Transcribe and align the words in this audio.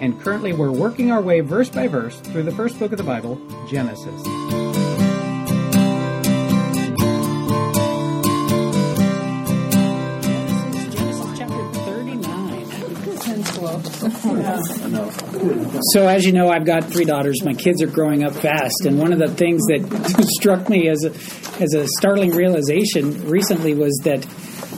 and 0.00 0.20
currently 0.20 0.52
we're 0.52 0.70
working 0.70 1.10
our 1.10 1.20
way 1.20 1.40
verse 1.40 1.68
by 1.68 1.88
verse 1.88 2.18
through 2.20 2.44
the 2.44 2.52
first 2.52 2.78
book 2.78 2.92
of 2.92 2.98
the 2.98 3.04
Bible, 3.04 3.36
Genesis. 3.68 4.22
Genesis 10.92 11.38
chapter 11.38 11.72
39. 11.72 12.64
So, 15.92 16.06
as 16.06 16.24
you 16.24 16.32
know, 16.32 16.48
I've 16.48 16.64
got 16.64 16.84
three 16.84 17.04
daughters. 17.04 17.42
My 17.44 17.54
kids 17.54 17.82
are 17.82 17.86
growing 17.86 18.24
up 18.24 18.34
fast, 18.34 18.84
and 18.84 18.98
one 18.98 19.12
of 19.12 19.18
the 19.18 19.28
things 19.28 19.62
that 19.66 20.26
struck 20.38 20.68
me 20.68 20.88
as 20.88 21.04
a, 21.04 21.10
as 21.62 21.74
a 21.74 21.86
startling 21.98 22.30
realization 22.30 23.28
recently 23.28 23.74
was 23.74 24.00
that 24.04 24.26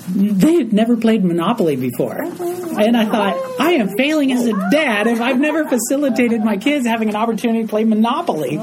they 0.08 0.54
had 0.54 0.72
never 0.72 0.96
played 0.96 1.24
Monopoly 1.24 1.76
before. 1.76 2.22
And 2.22 2.96
I 2.96 3.04
thought, 3.04 3.60
I 3.60 3.72
am 3.72 3.96
failing 3.96 4.32
as 4.32 4.46
a 4.46 4.52
dad 4.70 5.06
if 5.06 5.20
I've 5.20 5.40
never 5.40 5.66
facilitated 5.68 6.42
my 6.44 6.56
kids 6.56 6.86
having 6.86 7.08
an 7.08 7.16
opportunity 7.16 7.62
to 7.62 7.68
play 7.68 7.84
Monopoly. 7.84 8.56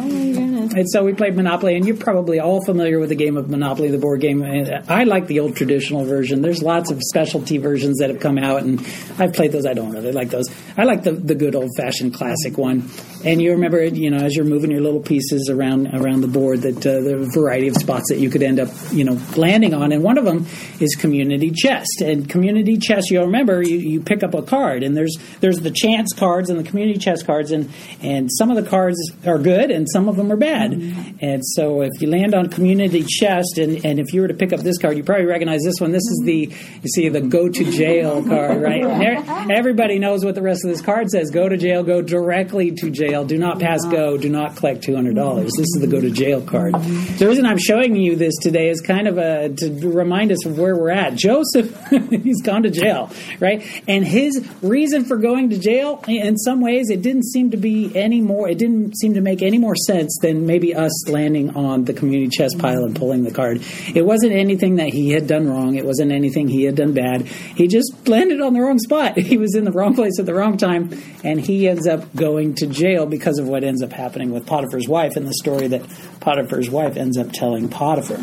And 0.76 0.90
so 0.90 1.04
we 1.04 1.14
played 1.14 1.36
Monopoly, 1.36 1.76
and 1.76 1.86
you're 1.86 1.98
probably 1.98 2.40
all 2.40 2.64
familiar 2.66 3.00
with 3.00 3.10
the 3.10 3.16
game 3.16 3.38
of 3.38 3.50
Monopoly, 3.50 3.90
the 3.90 3.98
board 3.98 4.22
game. 4.22 4.44
I 4.88 5.04
like 5.04 5.28
the 5.28 5.40
old 5.40 5.56
traditional 5.56 6.06
version. 6.06 6.42
There's 6.42 6.62
lots 6.62 6.92
of 6.92 7.02
specialty 7.02 7.58
versions 7.58 8.00
that 8.00 8.10
have 8.10 8.20
come 8.20 8.38
out, 8.38 8.64
and 8.64 8.80
I've 9.18 9.34
played 9.34 9.52
those. 9.52 9.66
I 9.66 9.74
don't 9.74 9.92
really 9.92 10.12
like 10.12 10.30
those. 10.30 10.46
I 10.78 10.84
like 10.84 11.04
the, 11.04 11.12
the 11.12 11.36
good 11.36 11.56
old 11.56 11.70
fashioned 11.78 12.14
classic 12.14 12.58
one. 12.58 12.90
And 13.26 13.42
you 13.42 13.52
remember, 13.52 13.84
you 13.84 14.12
know, 14.12 14.18
as 14.18 14.36
you're 14.36 14.46
moving 14.46 14.72
your 14.72 14.82
little 14.82 15.02
pieces 15.02 15.50
around 15.50 15.88
around 15.88 16.22
the 16.22 16.28
board, 16.28 16.62
that 16.62 16.86
uh, 16.86 17.02
the 17.02 17.30
variety 17.34 17.68
of 17.68 17.76
spots 17.76 18.06
that 18.10 18.20
you 18.20 18.30
could 18.30 18.44
end 18.44 18.60
up, 18.60 18.70
you 18.92 19.04
know, 19.04 19.20
landing 19.36 19.74
on. 19.74 19.92
And 19.92 20.04
one 20.04 20.18
of 20.18 20.26
them 20.26 20.46
is 20.80 20.96
community 20.96 21.52
chest. 21.52 22.02
And 22.02 22.30
community 22.30 22.78
chest, 22.78 23.10
you'll 23.10 23.26
remember, 23.26 23.62
you, 23.62 23.78
you 23.78 24.02
pick 24.02 24.24
up 24.24 24.34
a 24.34 24.42
card, 24.42 24.84
and 24.84 24.96
there's 24.96 25.16
there's 25.40 25.60
the 25.60 25.72
chance 25.72 26.14
cards 26.14 26.50
and 26.50 26.60
the 26.60 26.64
community 26.64 27.00
chest 27.00 27.26
cards, 27.26 27.52
and 27.52 27.72
and 28.02 28.30
some 28.32 28.52
of 28.52 28.64
the 28.64 28.70
cards 28.70 28.98
are 29.26 29.40
good, 29.40 29.72
and 29.72 29.88
some 29.90 30.08
of 30.08 30.16
them 30.16 30.32
are 30.32 30.38
bad. 30.38 30.57
And 30.64 31.44
so 31.46 31.82
if 31.82 32.02
you 32.02 32.10
land 32.10 32.34
on 32.34 32.50
community 32.50 33.04
chest, 33.04 33.58
and, 33.58 33.84
and 33.86 34.00
if 34.00 34.14
you 34.14 34.22
were 34.22 34.28
to 34.28 34.34
pick 34.34 34.54
up 34.54 34.62
this 34.62 34.78
card, 34.78 34.98
you 34.98 35.04
probably 35.04 35.26
recognize 35.26 35.62
this 35.64 35.80
one. 35.80 35.92
This 35.92 36.04
is 36.04 36.22
the 36.26 36.54
you 36.84 36.90
see 36.94 37.10
the 37.10 37.22
go 37.22 37.50
to 37.50 37.72
jail 37.72 38.24
card, 38.24 38.62
right? 38.62 38.84
And 38.84 39.52
everybody 39.52 40.00
knows 40.00 40.24
what 40.24 40.36
the 40.36 40.42
rest 40.42 40.64
of 40.66 40.72
this 40.72 40.82
card 40.82 41.10
says: 41.10 41.32
go 41.32 41.48
to 41.50 41.58
jail, 41.58 41.84
go 41.84 42.02
directly 42.02 42.72
to 42.72 42.90
jail. 42.90 43.26
Do 43.26 43.38
not 43.38 43.60
pass 43.60 43.86
go. 43.86 44.18
Do 44.18 44.30
not 44.30 44.56
collect 44.56 44.84
two 44.84 44.96
hundred 44.96 45.16
dollars. 45.16 45.52
This 45.58 45.68
is 45.76 45.82
the 45.82 45.88
go 45.88 46.02
to 46.02 46.10
jail 46.10 46.42
card. 46.42 46.74
The 46.74 47.28
reason 47.28 47.46
I'm 47.46 47.58
showing 47.58 47.96
you 47.96 48.16
this 48.16 48.36
today 48.38 48.70
is 48.70 48.82
kind 48.82 49.08
of 49.08 49.18
a 49.18 49.50
to 49.50 49.90
remind 49.90 50.32
us 50.32 50.46
of 50.46 50.58
where 50.58 50.76
we're 50.76 50.92
at. 50.92 51.16
Joseph, 51.16 51.76
he's 52.10 52.42
gone 52.42 52.64
to 52.64 52.70
jail, 52.70 53.12
right? 53.40 53.64
And 53.88 54.06
his 54.06 54.48
reason 54.62 55.06
for 55.06 55.18
going 55.18 55.50
to 55.50 55.60
jail, 55.60 56.04
in 56.08 56.38
some 56.38 56.62
ways, 56.62 56.90
it 56.90 57.02
didn't 57.02 57.26
seem 57.26 57.52
to 57.52 57.58
be 57.58 57.96
any 57.96 58.22
more. 58.22 58.50
It 58.50 58.58
didn't 58.58 58.98
seem 58.98 59.14
to 59.14 59.22
make 59.22 59.42
any 59.42 59.58
more 59.58 59.76
sense 59.76 60.18
than 60.22 60.46
maybe 60.48 60.74
us 60.74 61.08
landing 61.10 61.56
on 61.56 61.84
the 61.84 61.94
community 61.94 62.30
chest 62.30 62.58
pile 62.58 62.84
and 62.84 62.96
pulling 62.96 63.24
the 63.24 63.32
card. 63.32 63.62
It 63.94 64.06
wasn't 64.06 64.34
anything 64.34 64.78
that 64.78 64.90
he 64.90 65.12
had 65.12 65.28
done 65.28 65.48
wrong. 65.48 65.76
It 65.76 65.86
wasn't 65.86 66.12
anything 66.12 66.48
he 66.48 66.64
had 66.64 66.76
done 66.76 66.94
bad. 66.94 67.28
He 67.28 67.68
just 67.68 68.08
landed 68.08 68.42
on 68.42 68.54
the 68.54 68.62
wrong 68.62 68.80
spot. 68.80 69.18
He 69.28 69.38
was 69.38 69.56
in 69.56 69.66
the 69.66 69.74
wrong 69.74 69.94
place 69.94 70.20
at 70.20 70.26
the 70.26 70.34
wrong 70.34 70.56
time, 70.56 70.90
and 71.22 71.40
he 71.40 71.68
ends 71.68 71.86
up 71.86 72.16
going 72.16 72.56
to 72.56 72.68
jail 72.68 73.06
because 73.06 73.40
of 73.40 73.48
what 73.48 73.66
ends 73.66 73.84
up 73.84 73.92
happening 73.92 74.32
with 74.32 74.46
Potiphar's 74.46 74.88
wife 74.88 75.18
and 75.18 75.28
the 75.28 75.34
story 75.34 75.68
that 75.68 75.82
Potiphar's 76.22 76.70
wife 76.70 76.96
ends 76.96 77.18
up 77.18 77.34
telling 77.34 77.68
Potiphar. 77.68 78.20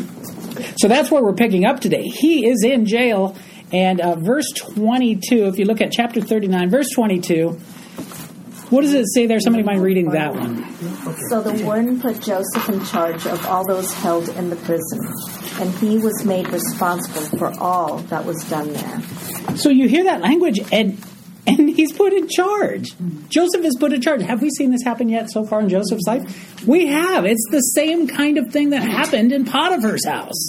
So 0.77 0.87
that's 0.87 1.11
where 1.11 1.23
we're 1.23 1.35
picking 1.35 1.63
up 1.63 1.79
today. 1.79 2.01
He 2.01 2.47
is 2.49 2.63
in 2.63 2.87
jail, 2.87 3.35
and 3.71 4.01
uh, 4.01 4.15
verse 4.15 4.51
22, 4.51 5.45
if 5.45 5.59
you 5.59 5.65
look 5.65 5.79
at 5.79 5.91
chapter 5.91 6.21
39, 6.21 6.71
verse 6.71 6.89
22, 6.89 7.59
what 8.69 8.81
does 8.81 8.93
it 8.93 9.05
say 9.13 9.25
there? 9.25 9.39
Somebody 9.39 9.63
mind 9.63 9.81
reading 9.81 10.09
that 10.11 10.33
one? 10.33 10.63
So 11.29 11.41
the 11.41 11.63
warden 11.63 11.99
put 11.99 12.21
Joseph 12.21 12.69
in 12.69 12.83
charge 12.85 13.25
of 13.25 13.45
all 13.45 13.65
those 13.67 13.93
held 13.93 14.29
in 14.29 14.49
the 14.49 14.55
prison, 14.57 14.99
and 15.59 15.69
he 15.75 15.97
was 15.97 16.25
made 16.25 16.47
responsible 16.49 17.37
for 17.37 17.59
all 17.59 17.97
that 18.09 18.25
was 18.25 18.43
done 18.49 18.73
there. 18.73 19.01
So 19.55 19.69
you 19.69 19.87
hear 19.87 20.03
that 20.05 20.21
language, 20.21 20.59
and 20.71 20.97
and 21.47 21.69
he's 21.69 21.91
put 21.91 22.11
in 22.13 22.27
charge. 22.27 22.95
Joseph 23.29 23.63
is 23.63 23.75
put 23.79 23.93
in 23.93 24.01
charge. 24.01 24.21
Have 24.23 24.41
we 24.41 24.49
seen 24.49 24.71
this 24.71 24.83
happen 24.83 25.09
yet 25.09 25.29
so 25.29 25.45
far 25.45 25.61
in 25.61 25.69
Joseph's 25.69 26.07
life? 26.07 26.65
We 26.65 26.87
have. 26.87 27.25
It's 27.25 27.45
the 27.51 27.59
same 27.59 28.07
kind 28.07 28.37
of 28.37 28.51
thing 28.51 28.71
that 28.71 28.81
happened 28.81 29.31
in 29.31 29.45
Potiphar's 29.45 30.05
house. 30.05 30.47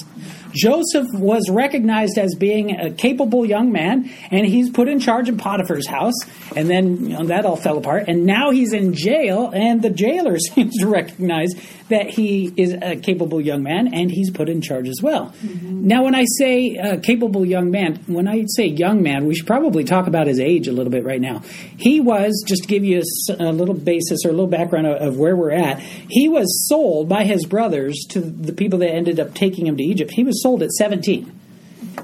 Joseph 0.56 1.06
was 1.12 1.50
recognized 1.50 2.16
as 2.16 2.34
being 2.34 2.80
a 2.80 2.90
capable 2.90 3.44
young 3.44 3.72
man, 3.72 4.10
and 4.30 4.46
he's 4.46 4.70
put 4.70 4.88
in 4.88 5.00
charge 5.00 5.28
of 5.28 5.36
Potiphar's 5.36 5.86
house, 5.86 6.14
and 6.56 6.68
then 6.68 7.02
you 7.02 7.08
know, 7.10 7.26
that 7.26 7.44
all 7.44 7.56
fell 7.56 7.76
apart. 7.76 8.04
And 8.08 8.24
now 8.24 8.50
he's 8.50 8.72
in 8.72 8.94
jail, 8.94 9.50
and 9.52 9.82
the 9.82 9.90
jailer 9.90 10.38
seems 10.54 10.78
to 10.78 10.86
recognize 10.86 11.50
that 11.88 12.10
he 12.10 12.52
is 12.56 12.74
a 12.82 12.97
capable 12.97 13.41
young 13.41 13.62
man, 13.62 13.92
and 13.94 14.10
he's 14.10 14.30
put 14.30 14.48
in 14.48 14.60
charge 14.60 14.88
as 14.88 15.00
well. 15.02 15.26
Mm-hmm. 15.42 15.86
Now, 15.86 16.04
when 16.04 16.14
I 16.14 16.24
say 16.38 16.76
uh, 16.76 16.98
capable 17.00 17.44
young 17.44 17.70
man, 17.70 17.97
when 18.06 18.26
I 18.26 18.44
say 18.48 18.66
young 18.66 19.02
man, 19.02 19.26
we 19.26 19.34
should 19.34 19.47
probably 19.47 19.84
talk 19.84 20.06
about 20.06 20.26
his 20.26 20.41
age 20.41 20.66
a 20.66 20.72
little 20.72 20.91
bit 20.91 21.04
right 21.04 21.20
now. 21.20 21.42
He 21.76 22.00
was, 22.00 22.44
just 22.47 22.62
to 22.62 22.69
give 22.69 22.84
you 22.84 23.02
a, 23.30 23.34
a 23.34 23.52
little 23.52 23.74
basis 23.74 24.24
or 24.24 24.30
a 24.30 24.32
little 24.32 24.48
background 24.48 24.86
of, 24.86 25.00
of 25.00 25.19
where 25.19 25.36
we're 25.36 25.52
at, 25.52 25.80
he 25.80 26.28
was 26.28 26.69
sold 26.69 27.08
by 27.08 27.24
his 27.24 27.47
brothers 27.47 28.04
to 28.10 28.20
the 28.20 28.53
people 28.53 28.80
that 28.80 28.91
ended 28.91 29.20
up 29.20 29.34
taking 29.34 29.66
him 29.66 29.76
to 29.76 29.82
Egypt. 29.82 30.10
He 30.12 30.24
was 30.24 30.42
sold 30.42 30.62
at 30.62 30.70
17. 30.70 31.32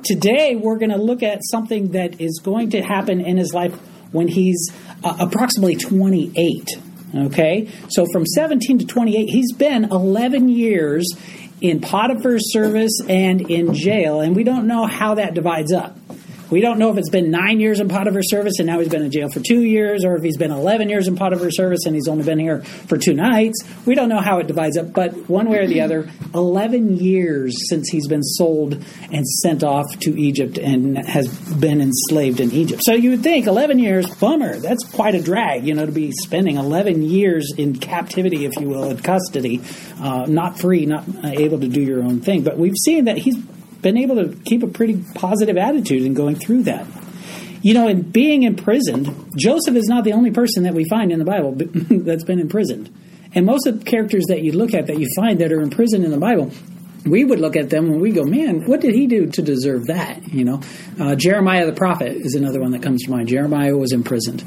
Today, 0.04 0.56
we're 0.56 0.78
going 0.78 0.90
to 0.90 0.96
look 0.96 1.22
at 1.22 1.40
something 1.44 1.92
that 1.92 2.20
is 2.20 2.40
going 2.42 2.70
to 2.70 2.82
happen 2.82 3.20
in 3.20 3.36
his 3.36 3.52
life 3.52 3.74
when 4.12 4.28
he's 4.28 4.72
uh, 5.02 5.16
approximately 5.20 5.76
28. 5.76 6.68
Okay? 7.14 7.68
So 7.88 8.06
from 8.12 8.26
17 8.26 8.78
to 8.78 8.86
28, 8.86 9.28
he's 9.28 9.52
been 9.52 9.84
11 9.84 10.48
years 10.48 11.06
in 11.60 11.80
Potiphar's 11.80 12.52
service 12.52 13.00
and 13.08 13.40
in 13.50 13.74
jail, 13.74 14.20
and 14.20 14.34
we 14.34 14.44
don't 14.44 14.66
know 14.66 14.86
how 14.86 15.14
that 15.14 15.34
divides 15.34 15.72
up. 15.72 15.96
We 16.52 16.60
don't 16.60 16.78
know 16.78 16.90
if 16.90 16.98
it's 16.98 17.08
been 17.08 17.30
nine 17.30 17.60
years 17.60 17.80
in 17.80 17.88
Potiphar's 17.88 18.28
service 18.28 18.58
and 18.58 18.66
now 18.66 18.78
he's 18.78 18.90
been 18.90 19.02
in 19.02 19.10
jail 19.10 19.30
for 19.30 19.40
two 19.40 19.62
years, 19.62 20.04
or 20.04 20.16
if 20.16 20.22
he's 20.22 20.36
been 20.36 20.50
11 20.50 20.90
years 20.90 21.08
in 21.08 21.16
Potiphar's 21.16 21.56
service 21.56 21.86
and 21.86 21.94
he's 21.94 22.08
only 22.08 22.24
been 22.24 22.38
here 22.38 22.60
for 22.62 22.98
two 22.98 23.14
nights. 23.14 23.58
We 23.86 23.94
don't 23.94 24.10
know 24.10 24.20
how 24.20 24.38
it 24.38 24.48
divides 24.48 24.76
up, 24.76 24.92
but 24.92 25.30
one 25.30 25.48
way 25.48 25.60
or 25.60 25.66
the 25.66 25.80
other, 25.80 26.10
11 26.34 26.98
years 26.98 27.56
since 27.70 27.88
he's 27.88 28.06
been 28.06 28.22
sold 28.22 28.74
and 29.10 29.26
sent 29.26 29.64
off 29.64 29.98
to 30.00 30.10
Egypt 30.20 30.58
and 30.58 30.98
has 30.98 31.26
been 31.54 31.80
enslaved 31.80 32.38
in 32.38 32.52
Egypt. 32.52 32.82
So 32.84 32.92
you 32.92 33.12
would 33.12 33.22
think 33.22 33.46
11 33.46 33.78
years, 33.78 34.14
bummer, 34.16 34.58
that's 34.58 34.84
quite 34.84 35.14
a 35.14 35.22
drag, 35.22 35.66
you 35.66 35.72
know, 35.72 35.86
to 35.86 35.92
be 35.92 36.12
spending 36.12 36.56
11 36.56 37.02
years 37.02 37.50
in 37.56 37.76
captivity, 37.76 38.44
if 38.44 38.52
you 38.60 38.68
will, 38.68 38.90
in 38.90 38.98
custody, 38.98 39.62
uh, 40.00 40.26
not 40.28 40.58
free, 40.58 40.84
not 40.84 41.04
able 41.24 41.60
to 41.60 41.68
do 41.68 41.80
your 41.80 42.02
own 42.02 42.20
thing. 42.20 42.42
But 42.42 42.58
we've 42.58 42.76
seen 42.76 43.06
that 43.06 43.16
he's 43.16 43.36
been 43.82 43.96
able 43.98 44.16
to 44.16 44.36
keep 44.44 44.62
a 44.62 44.68
pretty 44.68 45.02
positive 45.14 45.56
attitude 45.56 46.02
in 46.02 46.14
going 46.14 46.36
through 46.36 46.62
that. 46.64 46.86
You 47.62 47.74
know, 47.74 47.86
in 47.88 48.02
being 48.02 48.42
imprisoned, 48.42 49.30
Joseph 49.38 49.76
is 49.76 49.86
not 49.86 50.04
the 50.04 50.12
only 50.12 50.30
person 50.30 50.64
that 50.64 50.74
we 50.74 50.84
find 50.88 51.12
in 51.12 51.18
the 51.18 51.24
Bible 51.24 51.52
that's 51.56 52.24
been 52.24 52.40
imprisoned. 52.40 52.92
And 53.34 53.46
most 53.46 53.66
of 53.66 53.78
the 53.78 53.84
characters 53.84 54.24
that 54.28 54.42
you 54.42 54.52
look 54.52 54.74
at 54.74 54.86
that 54.88 54.98
you 54.98 55.06
find 55.16 55.38
that 55.40 55.52
are 55.52 55.60
imprisoned 55.60 56.04
in 56.04 56.10
the 56.10 56.18
Bible, 56.18 56.50
we 57.04 57.24
would 57.24 57.40
look 57.40 57.56
at 57.56 57.70
them 57.70 57.86
and 57.86 58.00
we 58.00 58.12
go, 58.12 58.24
man, 58.24 58.64
what 58.66 58.80
did 58.80 58.94
he 58.94 59.06
do 59.06 59.26
to 59.26 59.42
deserve 59.42 59.86
that? 59.86 60.32
You 60.32 60.44
know, 60.44 60.60
uh, 61.00 61.14
Jeremiah 61.14 61.66
the 61.66 61.72
prophet 61.72 62.16
is 62.16 62.34
another 62.34 62.60
one 62.60 62.70
that 62.72 62.82
comes 62.82 63.02
to 63.04 63.10
mind. 63.10 63.28
Jeremiah 63.28 63.76
was 63.76 63.92
imprisoned. 63.92 64.44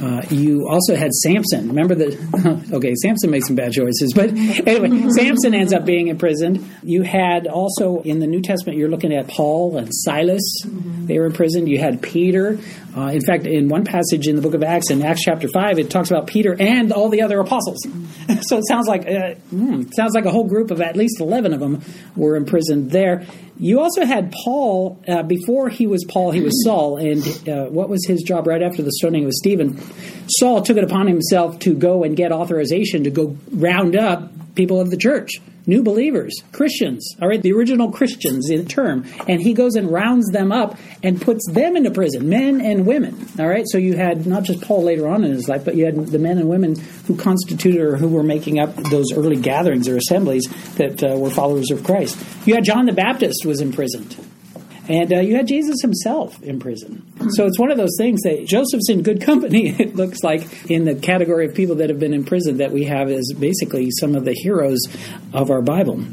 Uh, 0.00 0.22
you 0.30 0.68
also 0.68 0.94
had 0.94 1.12
Samson. 1.12 1.68
Remember 1.68 1.94
that? 1.94 2.66
Okay, 2.76 2.94
Samson 3.02 3.30
made 3.30 3.44
some 3.44 3.56
bad 3.56 3.72
choices, 3.72 4.12
but 4.14 4.30
anyway, 4.66 5.08
Samson 5.10 5.54
ends 5.54 5.72
up 5.72 5.84
being 5.84 6.08
imprisoned. 6.08 6.68
You 6.82 7.02
had 7.02 7.46
also 7.46 8.00
in 8.02 8.18
the 8.18 8.26
New 8.26 8.42
Testament, 8.42 8.78
you're 8.78 8.88
looking 8.88 9.12
at 9.12 9.28
Paul 9.28 9.76
and 9.76 9.88
Silas. 9.92 10.42
Mm-hmm. 10.64 10.95
They 11.06 11.18
were 11.18 11.26
imprisoned. 11.26 11.68
You 11.68 11.78
had 11.78 12.02
Peter. 12.02 12.58
Uh, 12.96 13.08
in 13.08 13.20
fact, 13.20 13.46
in 13.46 13.68
one 13.68 13.84
passage 13.84 14.26
in 14.26 14.36
the 14.36 14.42
book 14.42 14.54
of 14.54 14.62
Acts, 14.62 14.90
in 14.90 15.02
Acts 15.02 15.22
chapter 15.22 15.48
five, 15.48 15.78
it 15.78 15.90
talks 15.90 16.10
about 16.10 16.26
Peter 16.26 16.56
and 16.58 16.92
all 16.92 17.08
the 17.08 17.22
other 17.22 17.40
apostles. 17.40 17.78
so 18.42 18.58
it 18.58 18.66
sounds 18.66 18.86
like 18.86 19.02
uh, 19.02 19.34
mm, 19.52 19.92
sounds 19.94 20.14
like 20.14 20.24
a 20.24 20.30
whole 20.30 20.48
group 20.48 20.70
of 20.70 20.80
at 20.80 20.96
least 20.96 21.20
eleven 21.20 21.52
of 21.52 21.60
them 21.60 21.82
were 22.16 22.36
imprisoned 22.36 22.90
there. 22.90 23.26
You 23.58 23.80
also 23.80 24.04
had 24.04 24.32
Paul, 24.44 25.02
uh, 25.08 25.22
before 25.22 25.68
he 25.68 25.86
was 25.86 26.04
Paul, 26.04 26.30
he 26.30 26.40
was 26.40 26.62
Saul. 26.64 26.98
And 26.98 27.48
uh, 27.48 27.66
what 27.66 27.88
was 27.88 28.06
his 28.06 28.22
job 28.22 28.46
right 28.46 28.62
after 28.62 28.82
the 28.82 28.92
stoning 28.92 29.24
of 29.24 29.32
Stephen? 29.32 29.80
Saul 30.28 30.62
took 30.62 30.76
it 30.76 30.84
upon 30.84 31.06
himself 31.06 31.58
to 31.60 31.74
go 31.74 32.04
and 32.04 32.16
get 32.16 32.32
authorization 32.32 33.04
to 33.04 33.10
go 33.10 33.36
round 33.50 33.96
up 33.96 34.30
people 34.54 34.80
of 34.80 34.90
the 34.90 34.96
church 34.96 35.40
new 35.66 35.82
believers, 35.82 36.32
Christians, 36.52 37.16
all 37.20 37.28
right, 37.28 37.42
the 37.42 37.52
original 37.52 37.90
Christians 37.90 38.50
in 38.50 38.66
term, 38.66 39.04
and 39.28 39.40
he 39.40 39.52
goes 39.52 39.74
and 39.74 39.90
rounds 39.90 40.30
them 40.30 40.52
up 40.52 40.78
and 41.02 41.20
puts 41.20 41.46
them 41.50 41.76
into 41.76 41.90
prison, 41.90 42.28
men 42.28 42.60
and 42.60 42.86
women, 42.86 43.28
all 43.38 43.48
right. 43.48 43.64
So 43.66 43.78
you 43.78 43.96
had 43.96 44.26
not 44.26 44.44
just 44.44 44.62
Paul 44.62 44.84
later 44.84 45.08
on 45.08 45.24
in 45.24 45.32
his 45.32 45.48
life, 45.48 45.64
but 45.64 45.74
you 45.74 45.84
had 45.84 46.06
the 46.06 46.18
men 46.18 46.38
and 46.38 46.48
women 46.48 46.76
who 47.06 47.16
constituted 47.16 47.80
or 47.80 47.96
who 47.96 48.08
were 48.08 48.22
making 48.22 48.58
up 48.58 48.74
those 48.76 49.12
early 49.12 49.36
gatherings 49.36 49.88
or 49.88 49.96
assemblies 49.96 50.44
that 50.76 51.02
uh, 51.02 51.16
were 51.16 51.30
followers 51.30 51.70
of 51.70 51.82
Christ. 51.84 52.16
You 52.46 52.54
had 52.54 52.64
John 52.64 52.86
the 52.86 52.92
Baptist 52.92 53.44
was 53.46 53.60
imprisoned. 53.60 54.16
And 54.88 55.12
uh, 55.12 55.18
you 55.18 55.34
had 55.34 55.48
Jesus 55.48 55.80
himself 55.82 56.40
in 56.42 56.60
prison. 56.60 57.02
So 57.30 57.46
it's 57.46 57.58
one 57.58 57.72
of 57.72 57.76
those 57.76 57.96
things 57.98 58.22
that 58.22 58.46
Joseph's 58.46 58.88
in 58.88 59.02
good 59.02 59.20
company, 59.22 59.68
it 59.70 59.96
looks 59.96 60.22
like, 60.22 60.70
in 60.70 60.84
the 60.84 60.94
category 60.94 61.46
of 61.46 61.54
people 61.54 61.76
that 61.76 61.88
have 61.88 61.98
been 61.98 62.14
in 62.14 62.24
prison 62.24 62.58
that 62.58 62.72
we 62.72 62.84
have 62.84 63.08
as 63.08 63.32
basically 63.38 63.90
some 63.90 64.14
of 64.14 64.24
the 64.24 64.32
heroes 64.32 64.80
of 65.32 65.50
our 65.50 65.62
Bible. 65.62 66.04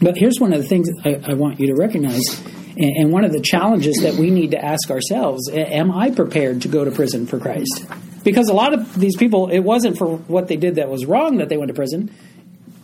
But 0.00 0.16
here's 0.16 0.38
one 0.38 0.52
of 0.52 0.62
the 0.62 0.68
things 0.68 0.88
I, 1.04 1.32
I 1.32 1.34
want 1.34 1.60
you 1.60 1.66
to 1.68 1.74
recognize. 1.74 2.40
And 2.76 3.12
one 3.12 3.24
of 3.24 3.32
the 3.32 3.40
challenges 3.40 3.96
that 4.02 4.14
we 4.14 4.30
need 4.30 4.52
to 4.52 4.64
ask 4.64 4.90
ourselves 4.90 5.50
Am 5.52 5.90
I 5.90 6.10
prepared 6.10 6.62
to 6.62 6.68
go 6.68 6.84
to 6.84 6.90
prison 6.90 7.26
for 7.26 7.38
Christ? 7.38 7.84
Because 8.22 8.48
a 8.48 8.54
lot 8.54 8.72
of 8.72 8.98
these 8.98 9.16
people, 9.16 9.48
it 9.50 9.60
wasn't 9.60 9.98
for 9.98 10.16
what 10.16 10.48
they 10.48 10.56
did 10.56 10.76
that 10.76 10.88
was 10.88 11.04
wrong 11.04 11.38
that 11.38 11.48
they 11.48 11.56
went 11.56 11.68
to 11.68 11.74
prison, 11.74 12.14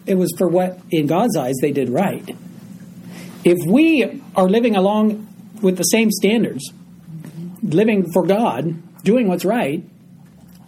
it 0.07 0.15
was 0.15 0.33
for 0.39 0.49
what, 0.49 0.79
in 0.91 1.07
God's 1.07 1.37
eyes, 1.37 1.55
they 1.61 1.73
did 1.73 1.89
right. 1.89 2.37
If 3.47 3.65
we 3.65 4.21
are 4.35 4.49
living 4.49 4.75
along 4.75 5.29
with 5.63 5.77
the 5.77 5.85
same 5.85 6.11
standards, 6.11 6.73
living 7.63 8.11
for 8.13 8.27
God, 8.27 8.75
doing 9.05 9.29
what's 9.29 9.45
right, 9.45 9.85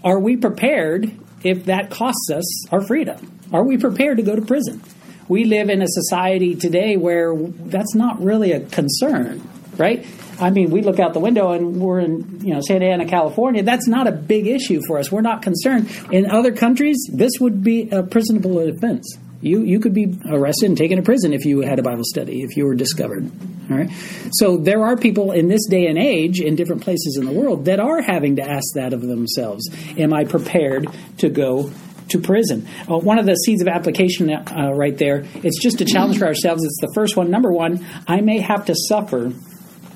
are 0.05 0.21
we 0.21 0.37
prepared 0.37 1.11
if 1.43 1.65
that 1.65 1.91
costs 1.91 2.31
us 2.31 2.69
our 2.73 2.81
freedom? 2.81 3.41
Are 3.53 3.65
we 3.65 3.79
prepared 3.79 4.19
to 4.19 4.23
go 4.23 4.37
to 4.37 4.43
prison? 4.43 4.81
We 5.27 5.45
live 5.45 5.71
in 5.71 5.83
a 5.83 5.89
society 5.89 6.55
today 6.55 6.97
where 6.97 7.35
that's 7.37 7.97
not 7.97 8.23
really 8.23 8.53
a 8.53 8.61
concern, 8.61 9.43
right? 9.77 10.07
I 10.41 10.51
mean, 10.51 10.71
we 10.71 10.83
look 10.83 11.01
out 11.01 11.15
the 11.15 11.21
window 11.21 11.51
and 11.51 11.81
we're 11.81 11.99
in, 11.99 12.43
you 12.45 12.55
know, 12.55 12.61
Santa 12.61 12.87
Ana, 12.87 13.07
California. 13.07 13.65
That's 13.65 13.89
not 13.89 14.07
a 14.07 14.13
big 14.13 14.47
issue 14.47 14.83
for 14.87 15.01
us. 15.01 15.11
We're 15.11 15.21
not 15.21 15.43
concerned. 15.43 15.91
In 16.13 16.31
other 16.31 16.53
countries, 16.53 17.11
this 17.13 17.33
would 17.41 17.65
be 17.65 17.91
a 17.91 18.05
prisonable 18.05 18.61
offense. 18.61 19.19
You 19.41 19.63
you 19.63 19.79
could 19.79 19.95
be 19.95 20.19
arrested 20.27 20.67
and 20.67 20.77
taken 20.77 20.97
to 20.97 21.03
prison 21.03 21.33
if 21.33 21.45
you 21.45 21.61
had 21.61 21.79
a 21.79 21.83
Bible 21.83 22.05
study, 22.05 22.43
if 22.43 22.57
you 22.57 22.65
were 22.65 22.75
discovered. 22.75 23.31
All 23.71 23.77
right. 23.77 23.91
So 24.33 24.57
there 24.57 24.85
are 24.85 24.97
people 24.97 25.33
in 25.33 25.49
this 25.49 25.67
day 25.67 25.87
and 25.87 25.99
age 25.99 26.41
in 26.41 26.57
different 26.57 26.83
places 26.83 27.17
in 27.19 27.27
the 27.27 27.33
world 27.33 27.67
that 27.67 27.79
are 27.79 28.01
having 28.03 28.37
to 28.37 28.43
ask 28.43 28.75
that 28.75 28.93
of 28.93 29.03
themselves. 29.03 29.69
Am 29.97 30.13
I 30.13 30.25
prepared 30.25 30.89
to 31.19 31.29
go 31.29 31.71
to 32.09 32.21
prison. 32.21 32.67
Uh, 32.91 32.99
one 32.99 33.19
of 33.19 33.27
the 33.27 33.35
seeds 33.35 33.61
of 33.61 33.69
application 33.69 34.31
uh, 34.31 34.73
right 34.75 34.97
there, 34.97 35.27
it's 35.35 35.63
just 35.63 35.83
a 35.83 35.85
challenge 35.85 36.19
for 36.19 36.27
ourselves. 36.27 36.65
It's 36.65 36.81
the 36.81 36.91
first 36.95 37.19
one. 37.19 37.31
Number 37.31 37.53
one, 37.53 37.85
I 38.07 38.23
may 38.23 38.39
have 38.41 38.65
to 38.67 38.75
suffer 38.75 39.31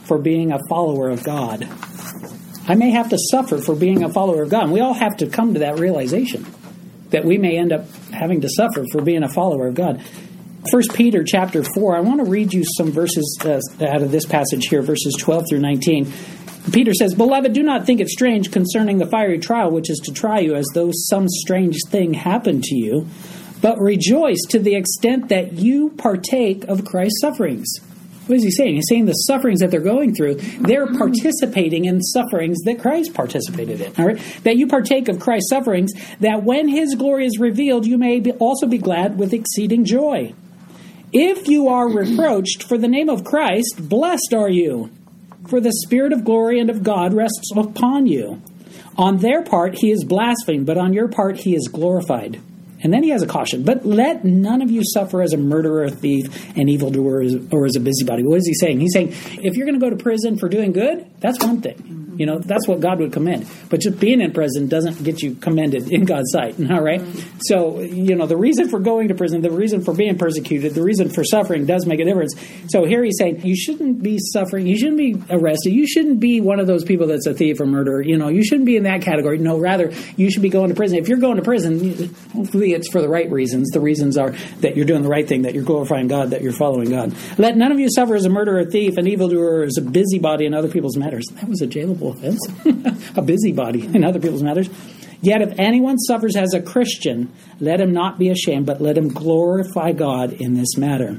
for 0.05 0.19
being 0.19 0.53
a 0.53 0.59
follower 0.69 1.09
of 1.09 1.25
God. 1.25 1.67
I 2.69 2.75
may 2.75 2.91
have 2.91 3.09
to 3.11 3.19
suffer 3.31 3.59
for 3.59 3.75
being 3.75 4.05
a 4.05 4.09
follower 4.09 4.43
of 4.43 4.50
God. 4.50 4.65
And 4.65 4.73
we 4.73 4.81
all 4.81 4.94
have 4.94 5.17
to 5.19 5.27
come 5.27 5.55
to 5.55 5.61
that 5.61 5.79
realization 5.79 6.44
that 7.12 7.25
we 7.25 7.38
may 7.38 7.56
end 7.56 7.73
up 7.73 7.88
having 8.12 8.41
to 8.41 8.49
suffer 8.49 8.85
for 8.91 9.00
being 9.00 9.23
a 9.23 9.29
follower 9.29 9.69
of 9.69 9.75
God. 9.75 10.03
First 10.70 10.94
Peter 10.94 11.25
chapter 11.25 11.64
4, 11.64 11.97
I 11.97 12.00
want 12.00 12.25
to 12.25 12.31
read 12.31 12.53
you 12.53 12.64
some 12.76 12.93
verses 12.93 13.38
uh, 13.44 13.61
out 13.85 14.03
of 14.03 14.12
this 14.12 14.26
passage 14.26 14.67
here, 14.67 14.82
verses 14.82 15.17
12 15.19 15.44
through 15.49 15.61
19. 15.61 16.12
Peter 16.73 16.94
says, 16.94 17.14
Beloved, 17.14 17.53
do 17.53 17.62
not 17.62 17.85
think 17.85 18.00
it 18.00 18.09
strange 18.09 18.53
concerning 18.53 18.99
the 18.99 19.06
fiery 19.06 19.38
trial 19.38 19.70
which 19.70 19.91
is 19.91 19.99
to 20.05 20.12
try 20.12 20.38
you 20.38 20.55
as 20.55 20.67
though 20.75 20.91
some 20.93 21.29
strange 21.29 21.79
thing 21.88 22.14
happened 22.14 22.62
to 22.62 22.76
you, 22.76 23.09
but 23.61 23.79
rejoice 23.79 24.41
to 24.50 24.61
the 24.61 24.76
extent 24.76 25.29
that 25.31 25.55
you 25.55 25.91
partake 25.91 26.65
of 26.65 26.85
Christ's 26.85 27.20
sufferings 27.20 27.69
what 28.26 28.36
is 28.36 28.44
he 28.44 28.50
saying? 28.50 28.76
He's 28.76 28.86
saying 28.88 29.06
the 29.06 29.12
sufferings 29.12 29.60
that 29.60 29.70
they're 29.70 29.80
going 29.80 30.14
through, 30.14 30.34
they're 30.34 30.86
mm-hmm. 30.86 30.98
participating 30.98 31.86
in 31.86 32.00
sufferings 32.00 32.60
that 32.64 32.80
Christ 32.80 33.14
participated 33.14 33.80
in. 33.80 33.92
All 33.98 34.06
right? 34.06 34.20
That 34.44 34.56
you 34.56 34.66
partake 34.66 35.08
of 35.08 35.19
Christ's 35.19 35.50
sufferings, 35.50 35.92
that 36.20 36.44
when 36.44 36.69
his 36.69 36.94
glory 36.94 37.26
is 37.26 37.38
revealed, 37.38 37.86
you 37.86 37.98
may 37.98 38.20
be 38.20 38.32
also 38.32 38.66
be 38.66 38.78
glad 38.78 39.19
with 39.19 39.32
exceeding 39.32 39.84
joy. 39.84 40.34
If 41.12 41.48
you 41.48 41.69
are 41.69 41.86
mm-hmm. 41.86 42.10
reproached 42.10 42.62
for 42.62 42.78
the 42.78 42.88
name 42.88 43.08
of 43.08 43.24
Christ, 43.24 43.88
blessed 43.88 44.32
are 44.34 44.48
you, 44.48 44.90
for 45.48 45.60
the 45.60 45.72
Spirit 45.84 46.12
of 46.12 46.24
glory 46.24 46.60
and 46.60 46.70
of 46.70 46.82
God 46.82 47.12
rests 47.12 47.50
upon 47.54 48.06
you. 48.06 48.40
On 48.96 49.19
their 49.19 49.42
part, 49.42 49.74
he 49.78 49.90
is 49.90 50.04
blasphemed, 50.04 50.66
but 50.66 50.78
on 50.78 50.92
your 50.92 51.08
part, 51.08 51.38
he 51.38 51.54
is 51.54 51.69
glorified. 51.69 52.40
And 52.82 52.93
then 52.93 53.02
he 53.02 53.11
has 53.11 53.23
a 53.23 53.26
caution. 53.26 53.62
But 53.62 53.87
let 53.87 54.25
none 54.25 54.62
of 54.62 54.70
you 54.70 54.82
suffer 54.84 55.23
as 55.23 55.32
a 55.32 55.37
murderer, 55.37 55.84
a 55.84 55.90
thief, 55.90 56.56
an 56.56 56.69
evildoer, 56.69 57.25
or 57.50 57.67
as 57.67 57.76
a 57.76 57.81
busybody. 57.81 58.25
What 58.25 58.38
is 58.38 58.46
he 58.46 58.55
saying? 58.55 58.81
He's 58.81 58.93
saying 58.93 59.08
if 59.43 59.56
you're 59.56 59.67
going 59.67 59.79
to 59.79 59.84
go 59.84 59.90
to 59.90 60.02
prison 60.02 60.37
for 60.37 60.49
doing 60.49 60.73
good, 60.73 61.06
that's 61.20 61.38
one 61.44 61.61
thing. 61.61 62.02
You 62.17 62.26
know, 62.26 62.38
that's 62.38 62.69
what 62.69 62.81
God 62.81 62.99
would 63.00 63.12
commend. 63.12 63.49
But 63.70 63.81
just 63.81 63.99
being 63.99 64.20
in 64.20 64.32
prison 64.32 64.69
doesn't 64.69 65.02
get 65.02 65.23
you 65.23 65.34
commended 65.34 65.90
in 65.90 66.05
God's 66.05 66.31
sight. 66.31 66.56
All 66.70 66.82
right? 66.82 67.00
So, 67.44 67.81
you 67.81 68.14
know, 68.14 68.26
the 68.26 68.37
reason 68.37 68.69
for 68.69 68.81
going 68.81 69.08
to 69.08 69.14
prison, 69.14 69.40
the 69.40 69.50
reason 69.50 69.82
for 69.82 69.94
being 69.94 70.19
persecuted, 70.19 70.75
the 70.75 70.82
reason 70.82 71.08
for 71.08 71.25
suffering 71.25 71.64
does 71.64 71.87
make 71.87 72.00
a 72.00 72.05
difference. 72.05 72.34
So 72.69 72.84
here 72.84 73.02
he's 73.02 73.17
saying 73.19 73.46
you 73.46 73.56
shouldn't 73.56 74.02
be 74.02 74.19
suffering, 74.19 74.67
you 74.67 74.76
shouldn't 74.76 74.99
be 74.99 75.17
arrested, 75.31 75.73
you 75.73 75.87
shouldn't 75.87 76.20
be 76.20 76.40
one 76.40 76.61
of 76.61 76.67
those 76.67 76.84
people 76.84 77.06
that's 77.06 77.26
a 77.26 77.34
thief 77.34 77.61
or 77.61 77.67
murderer. 77.67 78.02
You 78.02 78.19
know, 78.19 78.29
you 78.29 78.44
shouldn't 78.44 78.67
be 78.67 78.76
in 78.76 78.82
that 78.82 79.02
category. 79.02 79.38
No, 79.38 79.58
rather, 79.58 79.90
you 80.17 80.31
should 80.31 80.43
be 80.43 80.50
going 80.50 80.69
to 80.69 80.75
prison. 80.75 80.99
If 80.99 81.08
you're 81.08 81.19
going 81.19 81.37
to 81.37 81.43
prison, 81.43 82.14
hopefully 82.32 82.71
it's 82.74 82.90
for 82.90 83.00
the 83.00 83.08
right 83.08 83.30
reasons. 83.30 83.70
The 83.70 83.80
reasons 83.80 84.16
are 84.16 84.30
that 84.60 84.76
you're 84.76 84.86
doing 84.86 85.02
the 85.02 85.08
right 85.08 85.26
thing, 85.26 85.42
that 85.42 85.54
you're 85.54 85.64
glorifying 85.64 86.08
God, 86.08 86.30
that 86.30 86.42
you're 86.42 86.52
following 86.52 86.90
God. 86.90 87.14
Let 87.38 87.56
none 87.56 87.72
of 87.72 87.78
you 87.78 87.88
suffer 87.90 88.14
as 88.14 88.24
a 88.24 88.30
murderer, 88.30 88.64
thief, 88.64 88.96
an 88.96 89.06
evildoer, 89.06 89.64
as 89.64 89.76
a 89.78 89.82
busybody 89.82 90.46
in 90.46 90.54
other 90.54 90.69
people's 90.69 90.96
matters. 90.96 91.26
That 91.32 91.48
was 91.48 91.62
a 91.62 91.66
jailable 91.66 92.16
offense. 92.16 92.46
a 93.16 93.22
busybody 93.22 93.86
in 93.86 94.04
other 94.04 94.20
people's 94.20 94.42
matters. 94.42 94.69
Yet 95.20 95.40
if 95.40 95.58
anyone 95.58 95.98
suffers 95.98 96.34
as 96.36 96.52
a 96.52 96.60
Christian, 96.60 97.32
let 97.60 97.80
him 97.80 97.92
not 97.92 98.19
be 98.19 98.28
ashamed, 98.28 98.66
but 98.66 98.80
let 98.80 98.98
him 98.98 99.08
glorify 99.08 99.92
God 99.92 100.32
in 100.32 100.54
this 100.54 100.76
matter. 100.76 101.19